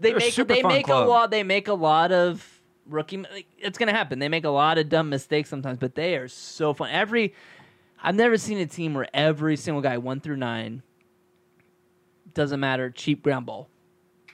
[0.00, 1.06] they They're make super they fun make club.
[1.06, 1.30] a lot.
[1.30, 2.46] They make a lot of
[2.86, 3.18] rookie.
[3.18, 4.18] Like, it's gonna happen.
[4.18, 6.90] They make a lot of dumb mistakes sometimes, but they are so fun.
[6.90, 7.34] Every
[8.02, 10.82] I've never seen a team where every single guy one through nine
[12.34, 13.68] doesn't matter cheap ground ball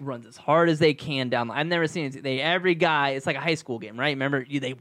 [0.00, 1.48] runs as hard as they can down.
[1.48, 2.22] the I've never seen it.
[2.22, 3.10] They every guy.
[3.10, 4.10] It's like a high school game, right?
[4.10, 4.74] Remember, you, they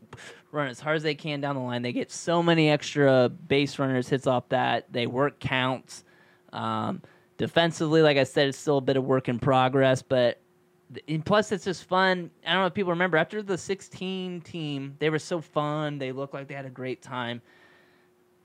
[0.51, 1.81] run as hard as they can down the line.
[1.81, 4.91] They get so many extra base runners hits off that.
[4.91, 6.03] They work counts.
[6.51, 7.01] Um,
[7.37, 10.39] defensively, like I said, it's still a bit of work in progress, but.
[11.07, 12.29] And plus, it's just fun.
[12.45, 15.97] I don't know if people remember after the 16 team, they were so fun.
[15.97, 17.41] They looked like they had a great time.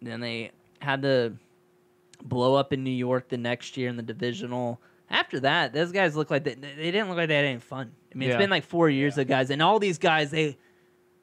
[0.03, 1.35] Then they had to
[2.23, 4.81] blow up in New York the next year in the divisional.
[5.11, 7.93] After that, those guys look like they, they didn't look like they had any fun.
[8.13, 8.35] I mean, Yeah.
[8.37, 10.57] it's been like four years of guys, and all these guys they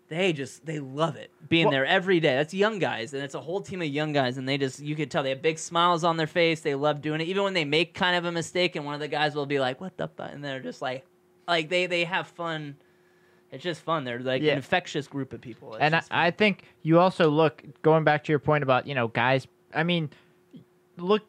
[0.07, 2.35] they just they love it being Well- there every day.
[2.35, 4.95] That's young guys, and it's a whole team of young guys, and they just you
[4.95, 6.61] could tell they have big smiles on their face.
[6.61, 8.99] They love doing it, even when they make kind of a mistake, and one of
[8.99, 11.05] the guys will be like, "What the?" fu-" and they're just like,
[11.47, 12.75] like they they have fun.
[13.51, 14.03] It's just fun.
[14.03, 14.51] They're like Yeah.
[14.53, 15.75] an infectious group of people.
[15.75, 16.17] It's and I, just fun.
[16.19, 19.47] I think you also look going back to your point about you know guys.
[19.73, 20.09] I mean,
[20.97, 21.23] look.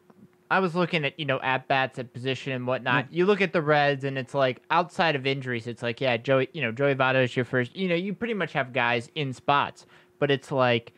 [0.49, 3.05] I was looking at you know at bats at position and whatnot.
[3.05, 3.07] Mm.
[3.11, 6.47] You look at the Reds and it's like outside of injuries, it's like yeah, Joey.
[6.53, 7.75] You know Joey Votto is your first.
[7.75, 9.85] You know you pretty much have guys in spots,
[10.19, 10.93] but it's like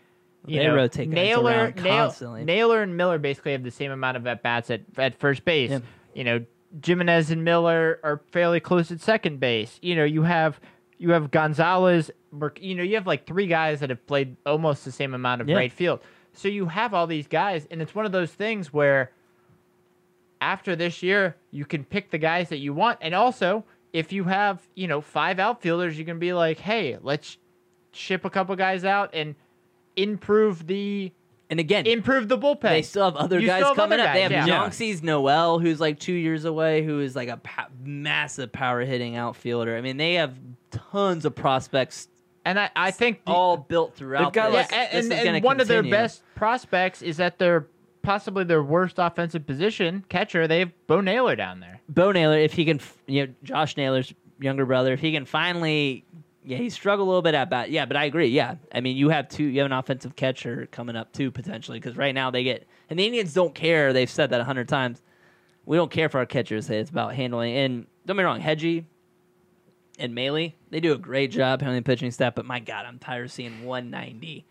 [0.45, 2.43] you They know rotate guys Naylor, around Nail- constantly.
[2.45, 5.71] Naylor and Miller basically have the same amount of at bats at at first base.
[5.71, 5.79] Yeah.
[6.13, 6.45] You know
[6.85, 9.79] Gimenez and Miller are fairly close at second base.
[9.81, 10.59] You know you have
[10.97, 12.11] you have Gonzalez.
[12.59, 15.49] You know you have like three guys that have played almost the same amount of
[15.49, 15.55] Yeah.
[15.55, 16.01] right field.
[16.33, 19.11] So you have all these guys, and it's one of those things where
[20.41, 22.99] after this year, you can pick the guys that you want.
[23.01, 27.37] And also, if you have, you know, five outfielders, you can be like, hey, let's
[27.91, 29.35] ship a couple guys out and
[29.97, 31.11] improve the
[31.49, 32.61] And again, improve the bullpen.
[32.61, 34.13] they still have other You guys have coming other up.
[34.13, 34.67] They guys, have yeah.
[34.69, 39.15] Jhonkensy Noel, who's like two years away, who is like a pa- massive power hitting
[39.15, 39.75] outfielder.
[39.75, 40.35] I mean, they have
[40.69, 42.07] tons of prospects
[42.45, 44.33] and I, I think the- all built throughout.
[44.33, 44.67] got, this.
[44.71, 47.67] yeah, and, This and, is and one of their best prospects is at their
[48.01, 50.47] possibly their worst offensive position catcher.
[50.47, 51.81] They have Bo Naylor down there.
[51.89, 56.05] Bo Naylor, if he can, you know, Josh Naylor's younger brother, if he can finally,
[56.49, 57.69] yeah, he struggled a little bit at bat.
[57.69, 58.27] Yeah, but I agree.
[58.27, 61.79] Yeah, I mean, you have two, you have an offensive catcher coming up too potentially
[61.79, 63.93] because right now they get, and the Indians don't care.
[63.93, 65.03] They've said that a hundred times.
[65.65, 66.67] We don't care for our catchers.
[66.71, 67.55] It's about handling.
[67.55, 68.85] And don't be wrong, Hedgie
[69.99, 72.33] and Maile, they do a great job handling pitching staff.
[72.33, 74.43] But my God, I'm tired of seeing 190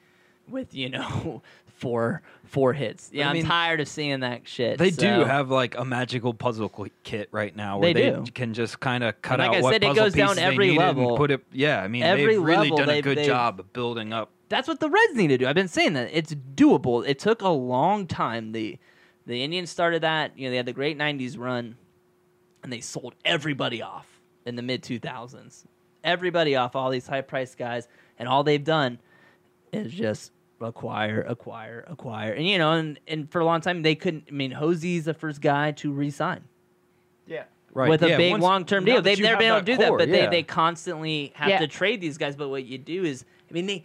[0.48, 1.42] with you know
[1.78, 3.10] four four hits.
[3.12, 4.78] Yeah, I I'm mean, tired of seeing that shit.
[4.78, 6.72] They so- do have like a magical puzzle
[7.04, 8.24] kit right now where They they, do.
[8.32, 10.76] can just kind of cut And like out I what said, it goes down every
[10.76, 11.16] level.
[11.16, 11.44] put it.
[11.52, 14.30] Yeah, I mean Every they've really done a good job of building up.
[14.48, 15.46] That's what the Reds need to do.
[15.46, 17.06] I've been saying that it's doable.
[17.06, 18.52] It took a long time.
[18.52, 18.78] The
[19.26, 20.38] the Indians started that.
[20.38, 21.76] You know, they had the great '90s run,
[22.62, 24.06] and they sold everybody off
[24.46, 25.64] in the mid 2000s.
[26.02, 29.00] Everybody off, all these high priced guys, and all they've done
[29.70, 33.94] is just acquire, acquire, acquire, and you know, and, and for a long time they
[33.94, 34.24] couldn't.
[34.28, 36.42] I mean, Hosey's the first guy to resign
[37.26, 37.44] Yeah.
[37.74, 37.88] Right.
[37.88, 39.00] with a big long term deal.
[39.02, 40.24] They've never been able to do that, but yeah.
[40.24, 41.58] they, they constantly have Yeah.
[41.58, 42.34] to trade these guys.
[42.34, 43.84] But what you do is, I mean, they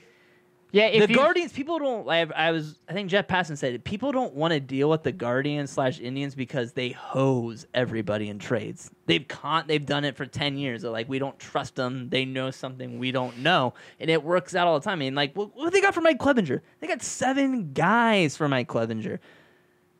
[0.74, 0.88] Yeah.
[0.88, 2.10] If the you, Guardians, people don't.
[2.10, 3.84] I, I was, I think Jeff Passan said it.
[3.84, 8.40] People don't want to deal with the Guardians slash Indians because they hose everybody in
[8.40, 8.92] trades.
[9.06, 10.82] They've con, they've done it for ten years.
[10.82, 12.10] They're like, we don't trust them.
[12.10, 14.94] They know something we don't know, and it works out all the time.
[14.94, 16.62] I mean, like, what, what they got for Mike Clevinger?
[16.80, 19.20] They got seven guys for Mike Clevinger.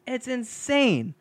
[0.08, 1.14] It's insane.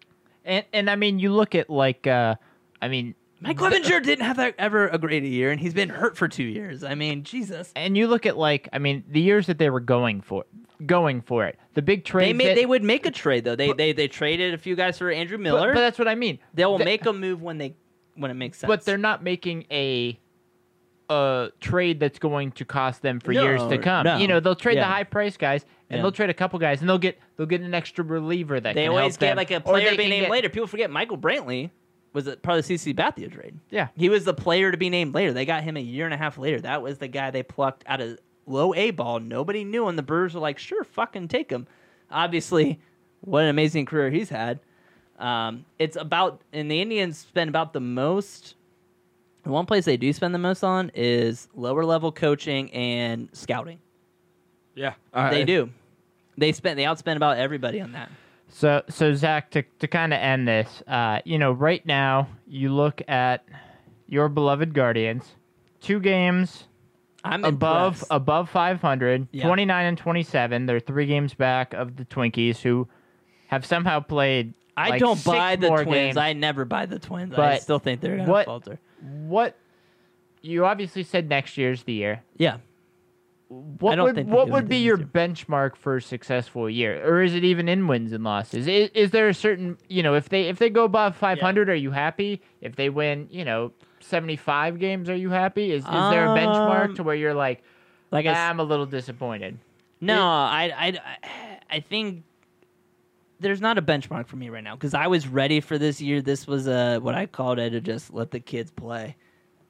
[0.44, 2.36] and and I mean, you look at like, uh,
[2.80, 6.16] I mean, Mike Clevinger didn't have that ever a great year, and he's been hurt
[6.16, 6.84] for two years.
[6.84, 7.72] I mean, Jesus.
[7.76, 10.44] and you look at like, I mean, the years that they were going for,
[10.86, 12.28] going for it, the big trade.
[12.28, 13.56] They made, they would make a trade though.
[13.56, 15.72] They they they traded a few guys for Andrew Miller.
[15.74, 16.38] but that's what I mean.
[16.54, 17.74] They will Th- make a move when they
[18.14, 18.68] when it makes sense.
[18.68, 20.18] but they're not making a
[21.10, 24.04] a trade that's going to cost them for No, years to come.
[24.04, 24.16] no.
[24.18, 24.82] You know, they'll trade Yeah.
[24.88, 26.02] the high price guys and Yeah.
[26.02, 28.86] they'll trade a couple guys and they'll get they'll get an extra reliever that they
[28.86, 29.36] always get them.
[29.36, 30.48] like a player they to be named get- later.
[30.48, 31.70] People forget Michael Brantley
[32.12, 33.58] was it probably the CC Sabathia trade.
[33.70, 33.88] Yeah.
[33.96, 35.32] He was the player to be named later.
[35.32, 36.60] They got him a year and a half later.
[36.60, 39.20] That was the guy they plucked out of low A ball.
[39.20, 41.66] Nobody knew, and the Brewers were like, "Sure, fucking take him."
[42.10, 42.80] Obviously,
[43.20, 44.60] what an amazing career he's had.
[45.18, 48.56] Um, it's about, and the Indians spend about the most.
[49.44, 53.80] The one place they do spend the most on is lower level coaching and scouting.
[54.74, 54.94] Yeah,
[55.30, 55.70] they do.
[56.38, 58.10] They spend they outspend about everybody on that.
[58.54, 62.68] So, so Zach, to to kind of end this, uh, you know, right now you
[62.72, 63.44] look at
[64.06, 65.24] your beloved Guardians,
[65.80, 66.64] two games
[67.24, 68.06] I'm above impressed.
[68.10, 69.46] above 500, Yeah.
[69.46, 70.66] 29 and 27.
[70.66, 72.88] They're three games back of the Twinkies, who
[73.46, 74.52] have somehow played.
[74.76, 75.86] I like, don't buy the twins.
[75.90, 76.16] games.
[76.16, 77.34] I never buy the twins.
[77.38, 78.78] I still think they're gonna falter.
[79.00, 79.56] What
[80.42, 82.22] you obviously said next year's the year.
[82.36, 82.58] Yeah,
[83.52, 87.68] What would what would be your benchmark for a successful year, or is it even
[87.68, 88.66] in wins and losses?
[88.66, 91.74] Is, is there a certain you know if they if they go above 500, are
[91.74, 92.40] you happy?
[92.60, 95.72] If they win, you know, 75 games, are you happy?
[95.72, 97.62] Is is there a benchmark Um, to where you're like,
[98.10, 99.58] like s- I'm a little disappointed?
[100.00, 102.24] no, I, I, I think
[103.40, 106.22] there's not a benchmark for me right now because I was ready for this year.
[106.22, 109.16] This was a what I called it to just let the kids play,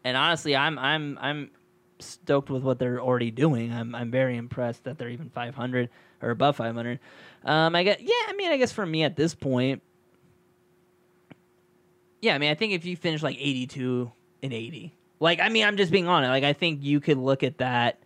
[0.04, 1.50] and honestly, I'm I'm I'm
[2.02, 3.72] stoked with what they're already doing.
[3.72, 5.88] I'm I'm very impressed that they're even 500
[6.20, 6.98] or above 500.
[7.44, 8.08] Um, I get yeah.
[8.28, 9.82] I mean, I guess for me at this point,
[12.20, 12.34] yeah.
[12.34, 14.10] I mean, I think if you finish like 82
[14.42, 16.28] and 80, like I mean, I'm just being honest.
[16.30, 17.98] Like I think you could look at that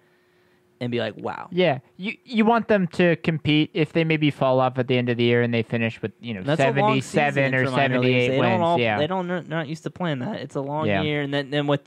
[0.81, 1.49] and be like, wow.
[1.51, 5.09] Yeah, you you want them to compete if they maybe fall off at the end
[5.09, 8.29] of the year and they finish with you know That's 77 or for minor 78
[8.29, 8.51] They wins.
[8.51, 10.37] don't all, yeah, they don't they're not used to playing that.
[10.37, 11.03] It's a long Yeah.
[11.03, 11.81] year, and then then with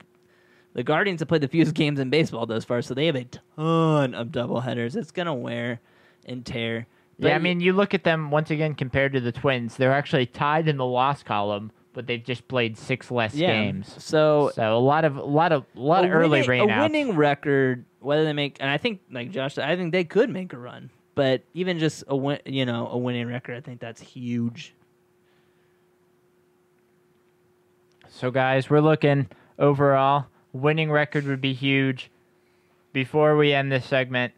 [0.74, 3.24] the Guardians have played the fewest games in baseball thus far, so they have a
[3.56, 4.96] ton of doubleheaders.
[4.96, 5.80] It's gonna wear
[6.26, 6.86] and tear.
[7.18, 7.34] yeah.
[7.34, 9.76] I mean, you look at them once again compared to the Twins.
[9.76, 13.48] They're actually tied in the loss column, but they've just played six less yeah.
[13.48, 13.94] games.
[14.02, 16.76] So So a lot of a lot of a lot a of early winning, rainouts.
[16.78, 20.30] a winning record, whether they make, and I think like Josh, I think they could
[20.30, 20.90] make a run.
[21.16, 24.74] But even just a win, you know, a winning record, I think that's huge.
[28.08, 30.26] So guys, we're looking overall.
[30.52, 32.10] Winning record would be huge.
[32.92, 34.32] Before we end this segment,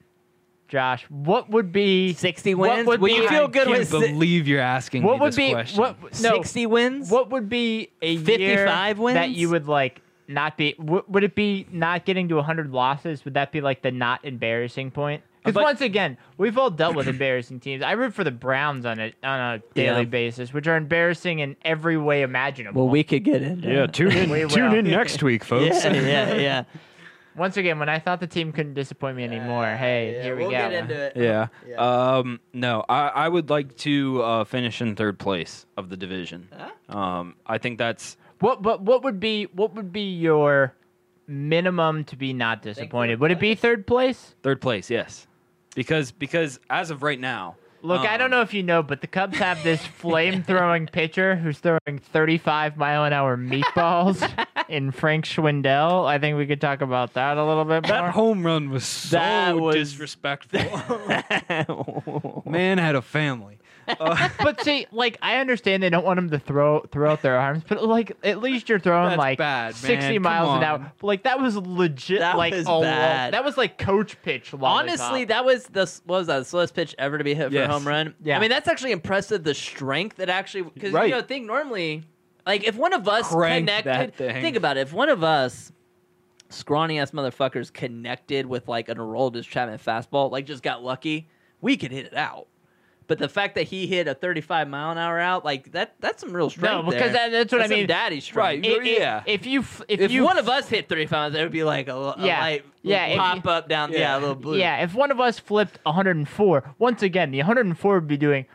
[0.68, 2.86] Josh, what would be Sixty what wins.
[2.86, 5.28] would Would be- you feel I good can't with believe you're asking what me would
[5.28, 5.80] this be question.
[5.80, 7.10] what no sixty wins?
[7.10, 11.34] what would be a 55 year that you would like not be w- would it
[11.34, 15.60] be not getting to 100 losses would that be like the not embarrassing point Because
[15.60, 17.82] once again, we've all dealt with embarrassing teams.
[17.82, 20.04] I root for the Browns on a on a daily Yeah.
[20.04, 22.82] basis, which are embarrassing in every way imaginable.
[22.82, 23.92] Well, we could get into Yeah, it.
[23.92, 24.30] tune in.
[24.30, 25.84] We tune in next week, folks.
[25.84, 26.64] Yeah, yeah, yeah.
[27.36, 30.42] once again, when I thought the team couldn't disappoint me anymore, hey, Yeah, here we
[30.42, 30.58] we'll go.
[30.58, 31.12] get into it.
[31.16, 31.46] Yeah.
[31.68, 31.76] Yeah.
[32.18, 36.48] Um, no, I, I would like to uh, finish in third place of the division.
[36.56, 36.96] Huh?
[36.98, 40.74] Um, I think that's What but what would be what would be your
[41.26, 43.20] minimum to be not disappointed?
[43.20, 44.34] Would it be third place?
[44.42, 44.90] third place.
[44.90, 45.26] Yes,
[45.74, 49.00] because because as of right now, Look, I don't Um, know if you know, but
[49.00, 54.22] the Cubs have this flame throwing pitcher who's throwing 35 mile an hour meatballs
[54.68, 56.06] in Frank Schwindel.
[56.06, 58.10] I think we could talk about that a little bit that more.
[58.12, 60.60] home run was so That was- disrespectful.
[62.46, 63.51] Man had a family.
[64.04, 67.36] Uh, but see, like I understand they don't want him to throw throw out their
[67.38, 70.14] arms, but like at least you're throwing That's like bad, 60 man.
[70.14, 70.92] Come miles an hour.
[70.98, 72.20] But, like that was legit.
[72.20, 73.34] That like was a lo- bad.
[73.34, 74.52] that was like coach pitch.
[74.52, 74.80] lollipop.
[74.80, 77.54] Honestly, that was the what was that the slowest pitch ever to be hit for
[77.54, 77.68] Yes.
[77.68, 78.14] a home run.
[78.22, 78.36] Yeah.
[78.36, 79.44] I mean that's actually impressive.
[79.44, 81.06] The strength that actually because Right.
[81.08, 82.02] you know think normally
[82.46, 84.80] like if one of us Crank connected, think about it.
[84.80, 85.72] If one of us
[86.48, 91.28] scrawny ass motherfuckers connected with like an Aroldis Chapman fastball, like just got lucky,
[91.60, 92.46] we could hit it out.
[93.12, 96.22] But the fact that he hit a 35 mile an hour out, like that, that's
[96.22, 96.86] some real strength.
[96.86, 97.28] no, because there.
[97.28, 97.86] that, that's what That's I mean.
[97.86, 98.64] daddy strength.
[98.64, 98.64] Right.
[98.64, 99.22] It- it- Yeah.
[99.26, 101.88] If you if, If you one of us hit 35 miles, it would be like
[101.88, 104.16] a, a Yeah, light yeah, pop you- up down, yeah, Yeah.
[104.16, 104.56] a little blue.
[104.56, 108.46] Yeah, if one of us flipped 104, once again, the 104 would be doing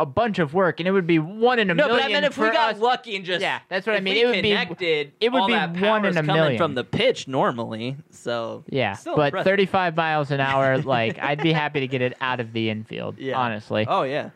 [0.00, 1.96] a bunch of work, and it would be one in a No, million.
[1.98, 2.80] but I mean, if we got us.
[2.80, 4.14] lucky and just Yeah, that's what I mean.
[4.14, 6.56] we It would be- connected, it would be one in a coming million.
[6.58, 7.96] from the pitch normally.
[8.10, 9.44] So Yeah, Still but impressive.
[9.44, 13.18] 35 miles an hour, like I'd be happy to get it out of the infield.
[13.18, 13.38] Yeah.
[13.38, 13.84] honestly.
[13.86, 14.30] Oh yeah,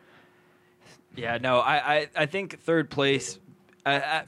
[1.16, 3.38] Yeah, no, I, I, I think third place,
[3.86, 4.22] uh, uh,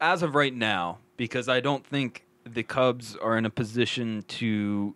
[0.00, 4.94] as of right now, because I don't think the Cubs are in a position to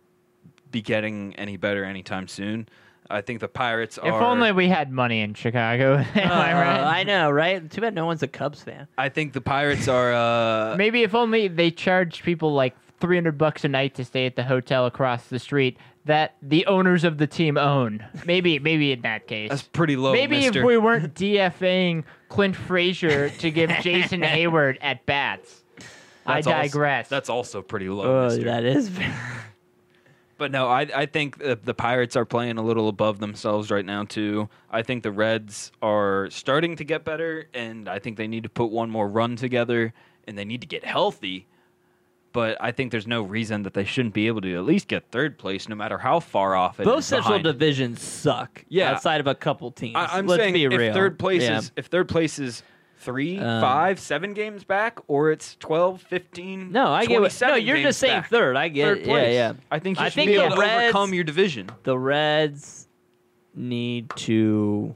[0.71, 2.69] be getting any better anytime soon.
[3.11, 4.09] I think the Pirates are.
[4.09, 5.97] If only we had money in Chicago.
[6.15, 6.99] Am I Uh, right?
[7.01, 7.71] I know, right?
[7.71, 8.87] Too bad no one's a Cubs fan.
[8.99, 10.13] I think the Pirates are.
[10.13, 14.37] Uh, Maybe if only they charged people like 300 bucks a night to stay at
[14.37, 18.05] the hotel across the street that the owners of the team own.
[18.27, 19.51] Maybe, maybe in that case.
[19.51, 20.13] that's pretty low.
[20.13, 20.61] Maybe mister.
[20.61, 25.63] if we weren't DFAing Clint Frazier to give Jason Heyward at bats.
[26.27, 27.09] I That's also- digress.
[27.09, 28.05] that's also pretty low.
[28.23, 28.45] Oh, mister.
[28.45, 28.91] that is.
[30.39, 33.85] But no, I I think the, the Pirates are playing a little above themselves right
[33.85, 34.49] now too.
[34.71, 38.49] I think the Reds are starting to get better, and I think they need to
[38.49, 39.93] put one more run together,
[40.27, 41.47] and they need to get healthy.
[42.33, 45.11] But I think there's no reason that they shouldn't be able to at least get
[45.11, 47.45] third place, no matter how far off it Both is Central behind.
[47.45, 48.65] divisions suck.
[48.69, 48.93] Yeah.
[48.93, 49.97] outside of a couple teams.
[49.97, 50.93] I, I'm Let's saying be if real.
[50.93, 51.59] third place Yeah.
[51.59, 52.63] is if third place is
[52.99, 57.41] three, Um, five, seven games back, or it's 12, 15, No, I get what.
[57.41, 58.31] No, you're just saying back.
[58.31, 58.57] third.
[58.57, 59.05] I get Third it.
[59.05, 59.35] place.
[59.35, 59.53] Yeah, yeah.
[59.71, 61.71] I think you I should think be able to Reds- overcome your division.
[61.85, 62.89] The Reds
[63.55, 64.95] need to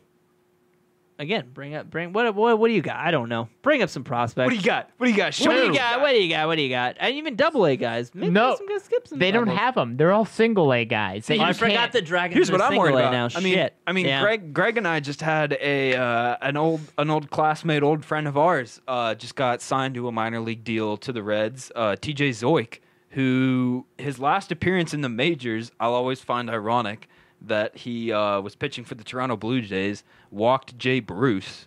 [1.22, 2.96] again bring up bring what what what do you got?
[2.96, 3.48] I don't know.
[3.62, 4.44] Bring up some prospects.
[4.46, 4.90] What do you got?
[4.98, 5.32] What do you got?
[5.32, 6.00] Show What do me you got?
[6.00, 6.46] What do you got?
[6.48, 6.96] What do you got?
[7.00, 8.10] And even double A guys.
[8.14, 9.96] Maybe No, some guys skip some they don't have them.
[9.96, 11.26] They're all single A guys.
[11.26, 12.34] That Oh, I forgot can't- the Dragons.
[12.34, 13.12] Here's what I'm worried about.
[13.12, 13.28] now.
[13.34, 13.74] I mean, Shit.
[13.86, 14.20] I mean, Yeah.
[14.22, 18.26] Greg, Greg and I just had a uh, an old an old classmate, old friend
[18.28, 21.70] of ours, uh, just got signed to a minor league deal to the Reds.
[21.74, 22.30] Uh, T.J.
[22.30, 22.78] Zeuch,
[23.10, 27.08] who his last appearance in the majors, I'll always find ironic
[27.46, 31.66] that he uh, was pitching for the Toronto Blue Jays, walked Jay Bruce.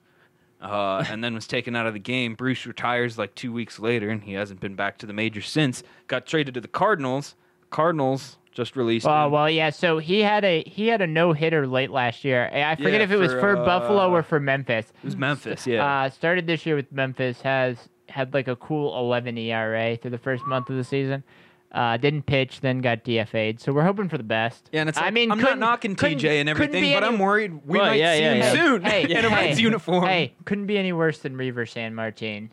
[0.62, 2.34] Uh, and then was taken out of the game.
[2.34, 5.84] Bruce retires like two weeks later, and he hasn't been back to the majors since.
[6.08, 7.36] Got traded to the Cardinals.
[7.70, 9.06] Cardinals just released.
[9.06, 9.32] Oh him.
[9.32, 9.70] well, yeah.
[9.70, 12.50] So he had a he had a no hitter late last year.
[12.52, 14.92] I forget Yeah, if it was for, for Buffalo uh, or for Memphis.
[15.04, 15.86] It was Memphis, yeah.
[15.86, 17.42] Uh, started this year with Memphis.
[17.42, 17.78] Has
[18.10, 21.24] had like a cool 11 ERA through the first month of the season.
[21.72, 23.60] Uh, didn't pitch, then got DFA'd.
[23.60, 24.70] So we're hoping for the best.
[24.72, 27.52] Yeah, and it's I mean, I'm not knocking TJ and everything, but any- I'm worried
[27.66, 28.54] we Well, might yeah, see yeah, him yeah.
[28.54, 30.06] soon Hey, in a Reds uniform.
[30.06, 32.50] Hey, couldn't be any worse than Reiver Sanmartin.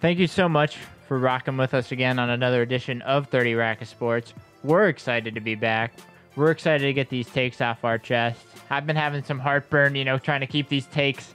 [0.00, 0.76] Thank you so much
[1.08, 4.34] for rocking with us again on another edition of 30 Rack of Sports.
[4.62, 5.94] We're excited to be back.
[6.36, 8.40] We're excited to get these takes off our chest.
[8.70, 11.34] I've been having some heartburn, you know, trying to keep these takes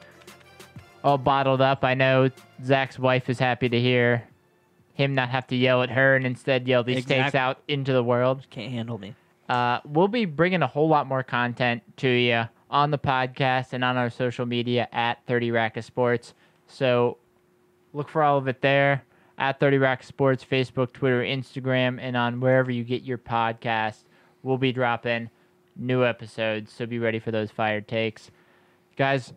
[1.03, 1.83] all bottled up.
[1.83, 2.29] I know
[2.63, 4.23] Zach's wife is happy to hear
[4.93, 8.03] him not have to yell at her and instead yell these takes out into the
[8.03, 8.45] world.
[8.49, 9.15] Can't handle me.
[9.47, 13.83] Uh, we'll be bringing a whole lot more content to you on the podcast and
[13.83, 16.33] on our social media at 30 Rack of Sports.
[16.67, 17.17] So
[17.93, 19.03] look for all of it there
[19.37, 24.03] at 30 Rack of Sports, Facebook, Twitter, Instagram, and on wherever you get your podcast.
[24.43, 25.29] We'll be dropping
[25.75, 28.31] new episodes, so be ready for those fired takes.
[28.95, 29.33] Guys,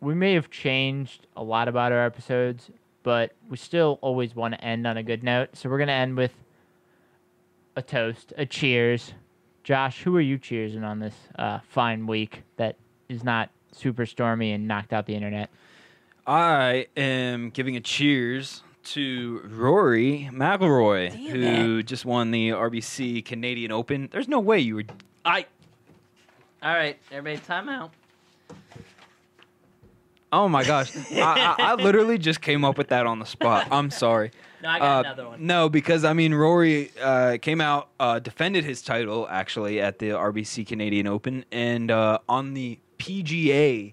[0.00, 2.70] we may have changed a lot about our episodes,
[3.02, 5.50] but we still always want to end on a good note.
[5.54, 6.32] So we're gonna end with
[7.76, 9.12] a toast, a cheers.
[9.64, 12.76] Josh, who are you cheersing on this uh, fine week that
[13.08, 15.50] is not super stormy and knocked out the internet?
[16.26, 23.72] I am giving a cheers to Rory McIlroy, Damn who just won the RBC Canadian
[23.72, 24.08] Open.
[24.12, 24.84] There's no way you were.
[25.24, 25.46] I.
[26.62, 27.90] All right, everybody, time out.
[30.32, 33.68] Oh my gosh, I, I, I literally just came up with that on the spot.
[33.70, 34.32] I'm sorry.
[34.62, 35.46] No, I got Uh, another one.
[35.46, 40.10] No, because I mean Rory uh, came out, uh, defended his title actually at the
[40.10, 43.92] RBC Canadian Open, and uh, on the PGA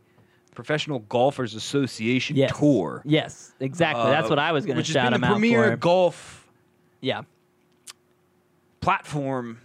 [0.53, 2.57] Professional Golfers Association Yes.
[2.57, 3.01] tour.
[3.05, 4.03] Yes, exactly.
[4.05, 5.77] That's uh, what I was going to which has shout been the out premier for.
[5.77, 6.47] golf
[7.01, 7.21] yeah,
[8.81, 9.59] platform.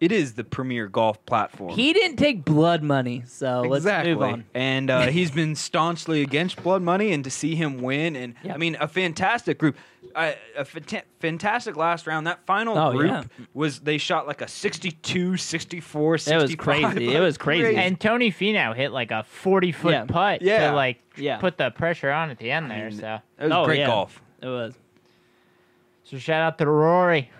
[0.00, 1.70] It is the premier golf platform.
[1.74, 4.14] he didn't take blood money, so exactly.
[4.14, 4.44] let's move on.
[4.54, 8.54] And uh, he's been staunchly against blood money, and to see him win, and Yeah.
[8.54, 9.76] I mean, a fantastic group,
[10.14, 12.28] uh, a fanta- fantastic last round.
[12.28, 13.24] That final Oh, group yeah.
[13.54, 17.14] was they shot like a 62, 64, It was crazy.
[17.14, 17.74] It was crazy.
[17.76, 20.04] And Tony Finau hit like a 40 foot Yeah.
[20.04, 20.70] putt Yeah.
[20.70, 21.38] to like Yeah.
[21.38, 22.90] put the pressure on at the end there.
[22.90, 23.86] mean, So, It was Oh, great yeah.
[23.86, 24.22] golf.
[24.40, 24.74] It was.
[26.04, 27.30] so shout out to Rory,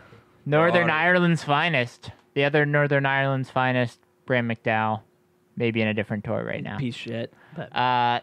[0.45, 0.93] Northern Rory.
[0.93, 5.03] Ireland's finest, the other Northern Ireland's finest, Brand McDowell,
[5.57, 6.79] maybe in a different tour right now.
[6.79, 7.35] Piece of shit.
[7.57, 8.21] But Uh,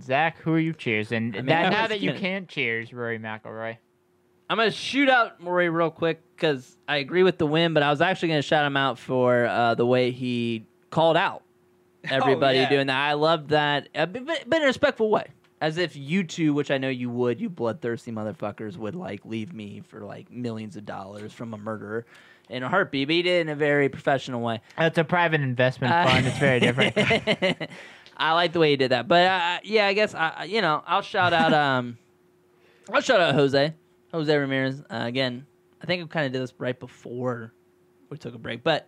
[0.00, 1.34] Zach, who are you cheersing?
[1.34, 3.76] I mean, that, I now that you gonna- can't cheers Rory McIlroy.
[4.50, 7.90] I'm gonna shoot out Murray real quick because I agree with the win, but I
[7.90, 11.42] was actually gonna shout him out for uh, the way he called out
[12.04, 12.68] everybody yeah.
[12.68, 12.98] doing that.
[12.98, 15.26] I loved that, uh, but in a respectful way,
[15.60, 19.54] as if you two, which I know you would, you bloodthirsty motherfuckers, would like leave
[19.54, 22.04] me for like millions of dollars from a murderer
[22.52, 23.08] in a heartbeat.
[23.08, 24.60] But he did it in a very professional way.
[24.78, 26.26] That's a private investment Uh, fund.
[26.26, 26.96] It's very different.
[28.16, 30.82] I like the way he did that, but uh, yeah, I guess I, you know
[30.86, 31.52] I'll shout out.
[31.52, 31.98] Um,
[32.92, 33.74] I'll shout out Jose,
[34.12, 34.80] Jose Ramirez.
[34.82, 35.46] Uh, again,
[35.82, 37.52] I think I kind of did this right before
[38.10, 38.86] we took a break, but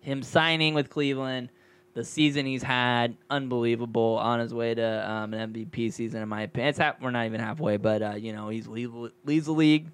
[0.00, 1.50] him signing with Cleveland,
[1.92, 4.16] the season he's had, unbelievable.
[4.20, 6.70] On his way to um, an MVP season, in my opinion.
[6.70, 8.90] It's half, we're not even halfway, but uh, you know he's lead,
[9.24, 9.88] leads the league.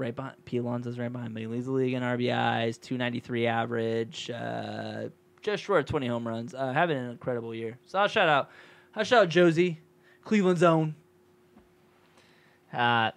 [0.00, 0.56] Right behind P.
[0.56, 4.30] Alonso's right behind, but he leads the league in RBIs, two ninety three average.
[4.30, 5.10] Uh,
[5.42, 6.54] just short of 20 home runs.
[6.54, 7.78] Uh, having an incredible year.
[7.86, 8.50] So I'll shout out,
[8.94, 9.78] I'll shout out Josie,
[10.24, 10.94] Cleveland's own.
[12.72, 13.10] uh,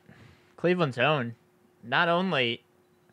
[0.58, 1.36] Cleveland's own,
[1.84, 2.64] not only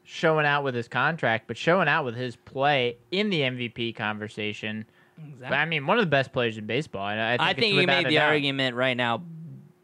[0.05, 4.87] showing out with his contract, but showing out with his play in the MVP conversation.
[5.41, 7.07] But, I mean, one of the best players in baseball.
[7.09, 8.31] and I think, I think you made the doubt.
[8.31, 9.23] argument right now.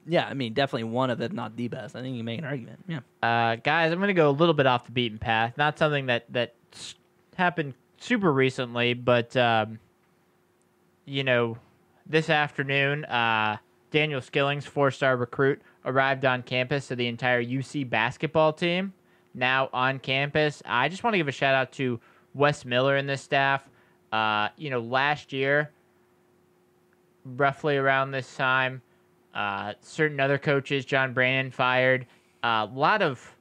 [0.09, 1.97] Yeah, I mean, definitely one of, if not the best.
[1.97, 2.85] I think you make an argument.
[2.87, 3.01] Yeah.
[3.23, 5.55] Uh, guys, I'm going to go a little bit off the beaten path.
[5.57, 6.55] Not something that that
[7.37, 9.79] happened super recently, but um,
[11.05, 11.59] you know,
[12.07, 13.57] this afternoon, uh,
[13.91, 16.87] Daniel Skillings, four-star recruit, arrived on campus.
[16.87, 18.93] So the entire UC basketball team
[19.35, 20.63] now on campus.
[20.65, 22.01] I just want to give a shout out to
[22.35, 23.69] Wes Miller and this staff.
[24.13, 25.71] Uh, you know, last year,
[27.25, 28.83] roughly around this time,
[29.37, 32.07] uh, certain other coaches, John Brannen fired.
[32.43, 33.37] A lot of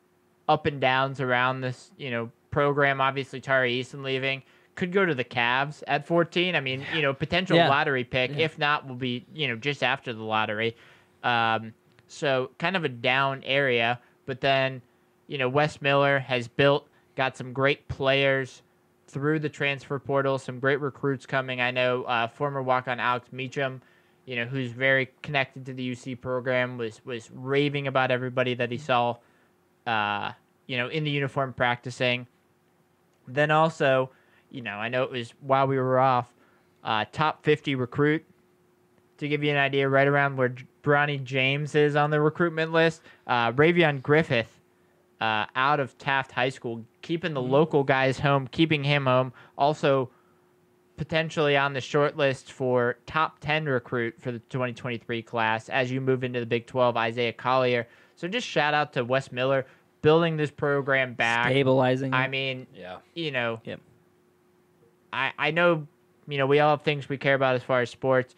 [0.47, 3.01] up and downs around this, you know, program.
[3.01, 4.43] Obviously, Tari Eason leaving
[4.75, 6.55] could go to the Cavs at 14.
[6.55, 7.69] I mean, you know, potential Yeah.
[7.69, 8.31] lottery pick.
[8.31, 8.45] Yeah.
[8.45, 10.75] If not, will be you know just after the lottery.
[11.23, 11.73] Um,
[12.07, 13.99] so kind of a down area.
[14.25, 14.81] But then,
[15.27, 18.61] you know, Wes Miller has built, got some great players
[19.07, 21.61] through the transfer portal, some great recruits coming.
[21.61, 23.81] I know uh, former walk-on Alex Meacham,
[24.25, 28.71] you know, who's very connected to the UC program, was was raving about everybody that
[28.71, 29.15] he saw,
[29.85, 30.31] uh,
[30.67, 32.27] you know, in the uniform practicing.
[33.27, 34.09] Then also,
[34.51, 36.33] you know, I know it was while we were off,
[36.83, 38.25] uh, top 50 recruit.
[39.19, 40.53] To give you an idea, right around where
[40.83, 44.59] Bronny James is on the recruitment list, uh, Rayvon Griffith
[45.21, 49.31] uh, out of Taft High School, keeping the local guys home, keeping him home.
[49.57, 50.09] Also,
[50.97, 55.99] potentially on the short list for top 10 recruit for the 2023 class as you
[56.01, 57.87] move into the Big 12, Isaiah Collier.
[58.15, 59.65] So just shout out to Wes Miller
[60.01, 61.47] building this program back.
[61.51, 62.13] Stabilizing.
[62.13, 62.97] I mean, Yeah.
[63.13, 63.79] you know, Yep.
[65.11, 65.87] I I know,
[66.27, 68.35] you know, we all have things we care about as far as sports.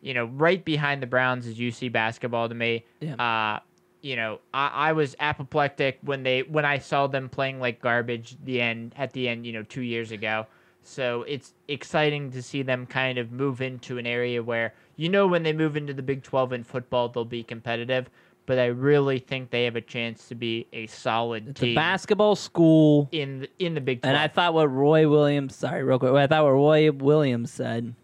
[0.00, 2.84] You know, right behind the Browns is UC basketball to me.
[3.00, 3.14] Yeah.
[3.14, 3.60] Uh,
[4.00, 8.36] you know, I, I was apoplectic when they when I saw them playing like garbage
[8.42, 10.46] the end at the end, you know, two years ago.
[10.82, 15.26] So it's exciting to see them kind of move into an area where you know
[15.26, 18.10] when they move into the Big Twelve in football they'll be competitive.
[18.44, 22.34] But I really think they have a chance to be a solid it's a basketball
[22.34, 23.08] school.
[23.12, 24.14] in the, in the Big Twelve.
[24.14, 27.94] And I thought what Roy Williams, sorry, real quick, I thought what Roy Williams said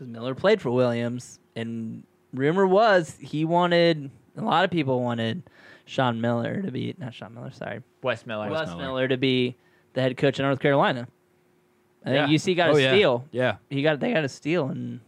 [0.00, 5.42] because Miller played for Williams, and rumor was he wanted a lot of people wanted
[5.84, 8.48] Sean Miller to be not Sean Miller, sorry, Wes Miller.
[8.48, 8.82] Wes Miller.
[8.82, 9.08] Miller.
[9.08, 9.56] to be
[9.92, 11.06] the head coach of North Carolina.
[12.04, 12.26] I Yeah.
[12.26, 12.92] think UC got Oh, a yeah.
[12.92, 13.24] steal.
[13.30, 13.56] Yeah.
[13.68, 15.00] He got they got a steal, and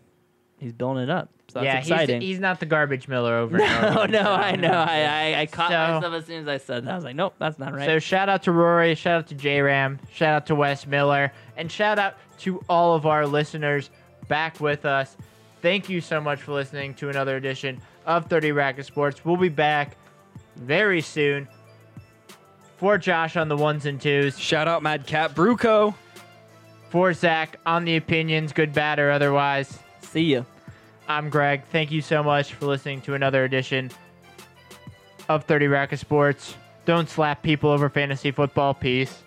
[0.59, 1.28] he's building it up.
[1.49, 2.20] So that's yeah, exciting.
[2.22, 3.57] he's he's not the garbage Miller over.
[3.61, 4.70] in no, Northern, no, I know.
[4.72, 5.01] I,
[5.34, 6.93] I, I caught So- myself as soon as I said that.
[6.93, 7.84] I was like, nope, that's not right.
[7.86, 11.32] So shout out to Rory, shout out to J Ram, shout out to Wes Miller,
[11.57, 13.90] and shout out to all of our listeners
[14.28, 15.16] back with us.
[15.61, 19.24] Thank you so much for listening to another edition of 30 Racket Sports.
[19.24, 19.97] We'll be back
[20.57, 21.49] very soon.
[22.78, 25.95] For Josh on the ones and twos, Shout out Madcap Bruco.
[26.93, 29.78] For Zach on the opinions, good, bad, or otherwise.
[30.03, 30.43] See ya.
[31.09, 31.64] I'm Greg.
[31.72, 33.90] Thank you so much for listening to another edition
[35.26, 36.55] of 30 Racket Sports.
[36.84, 38.74] Don't slap people over fantasy football.
[38.74, 39.22] Peace.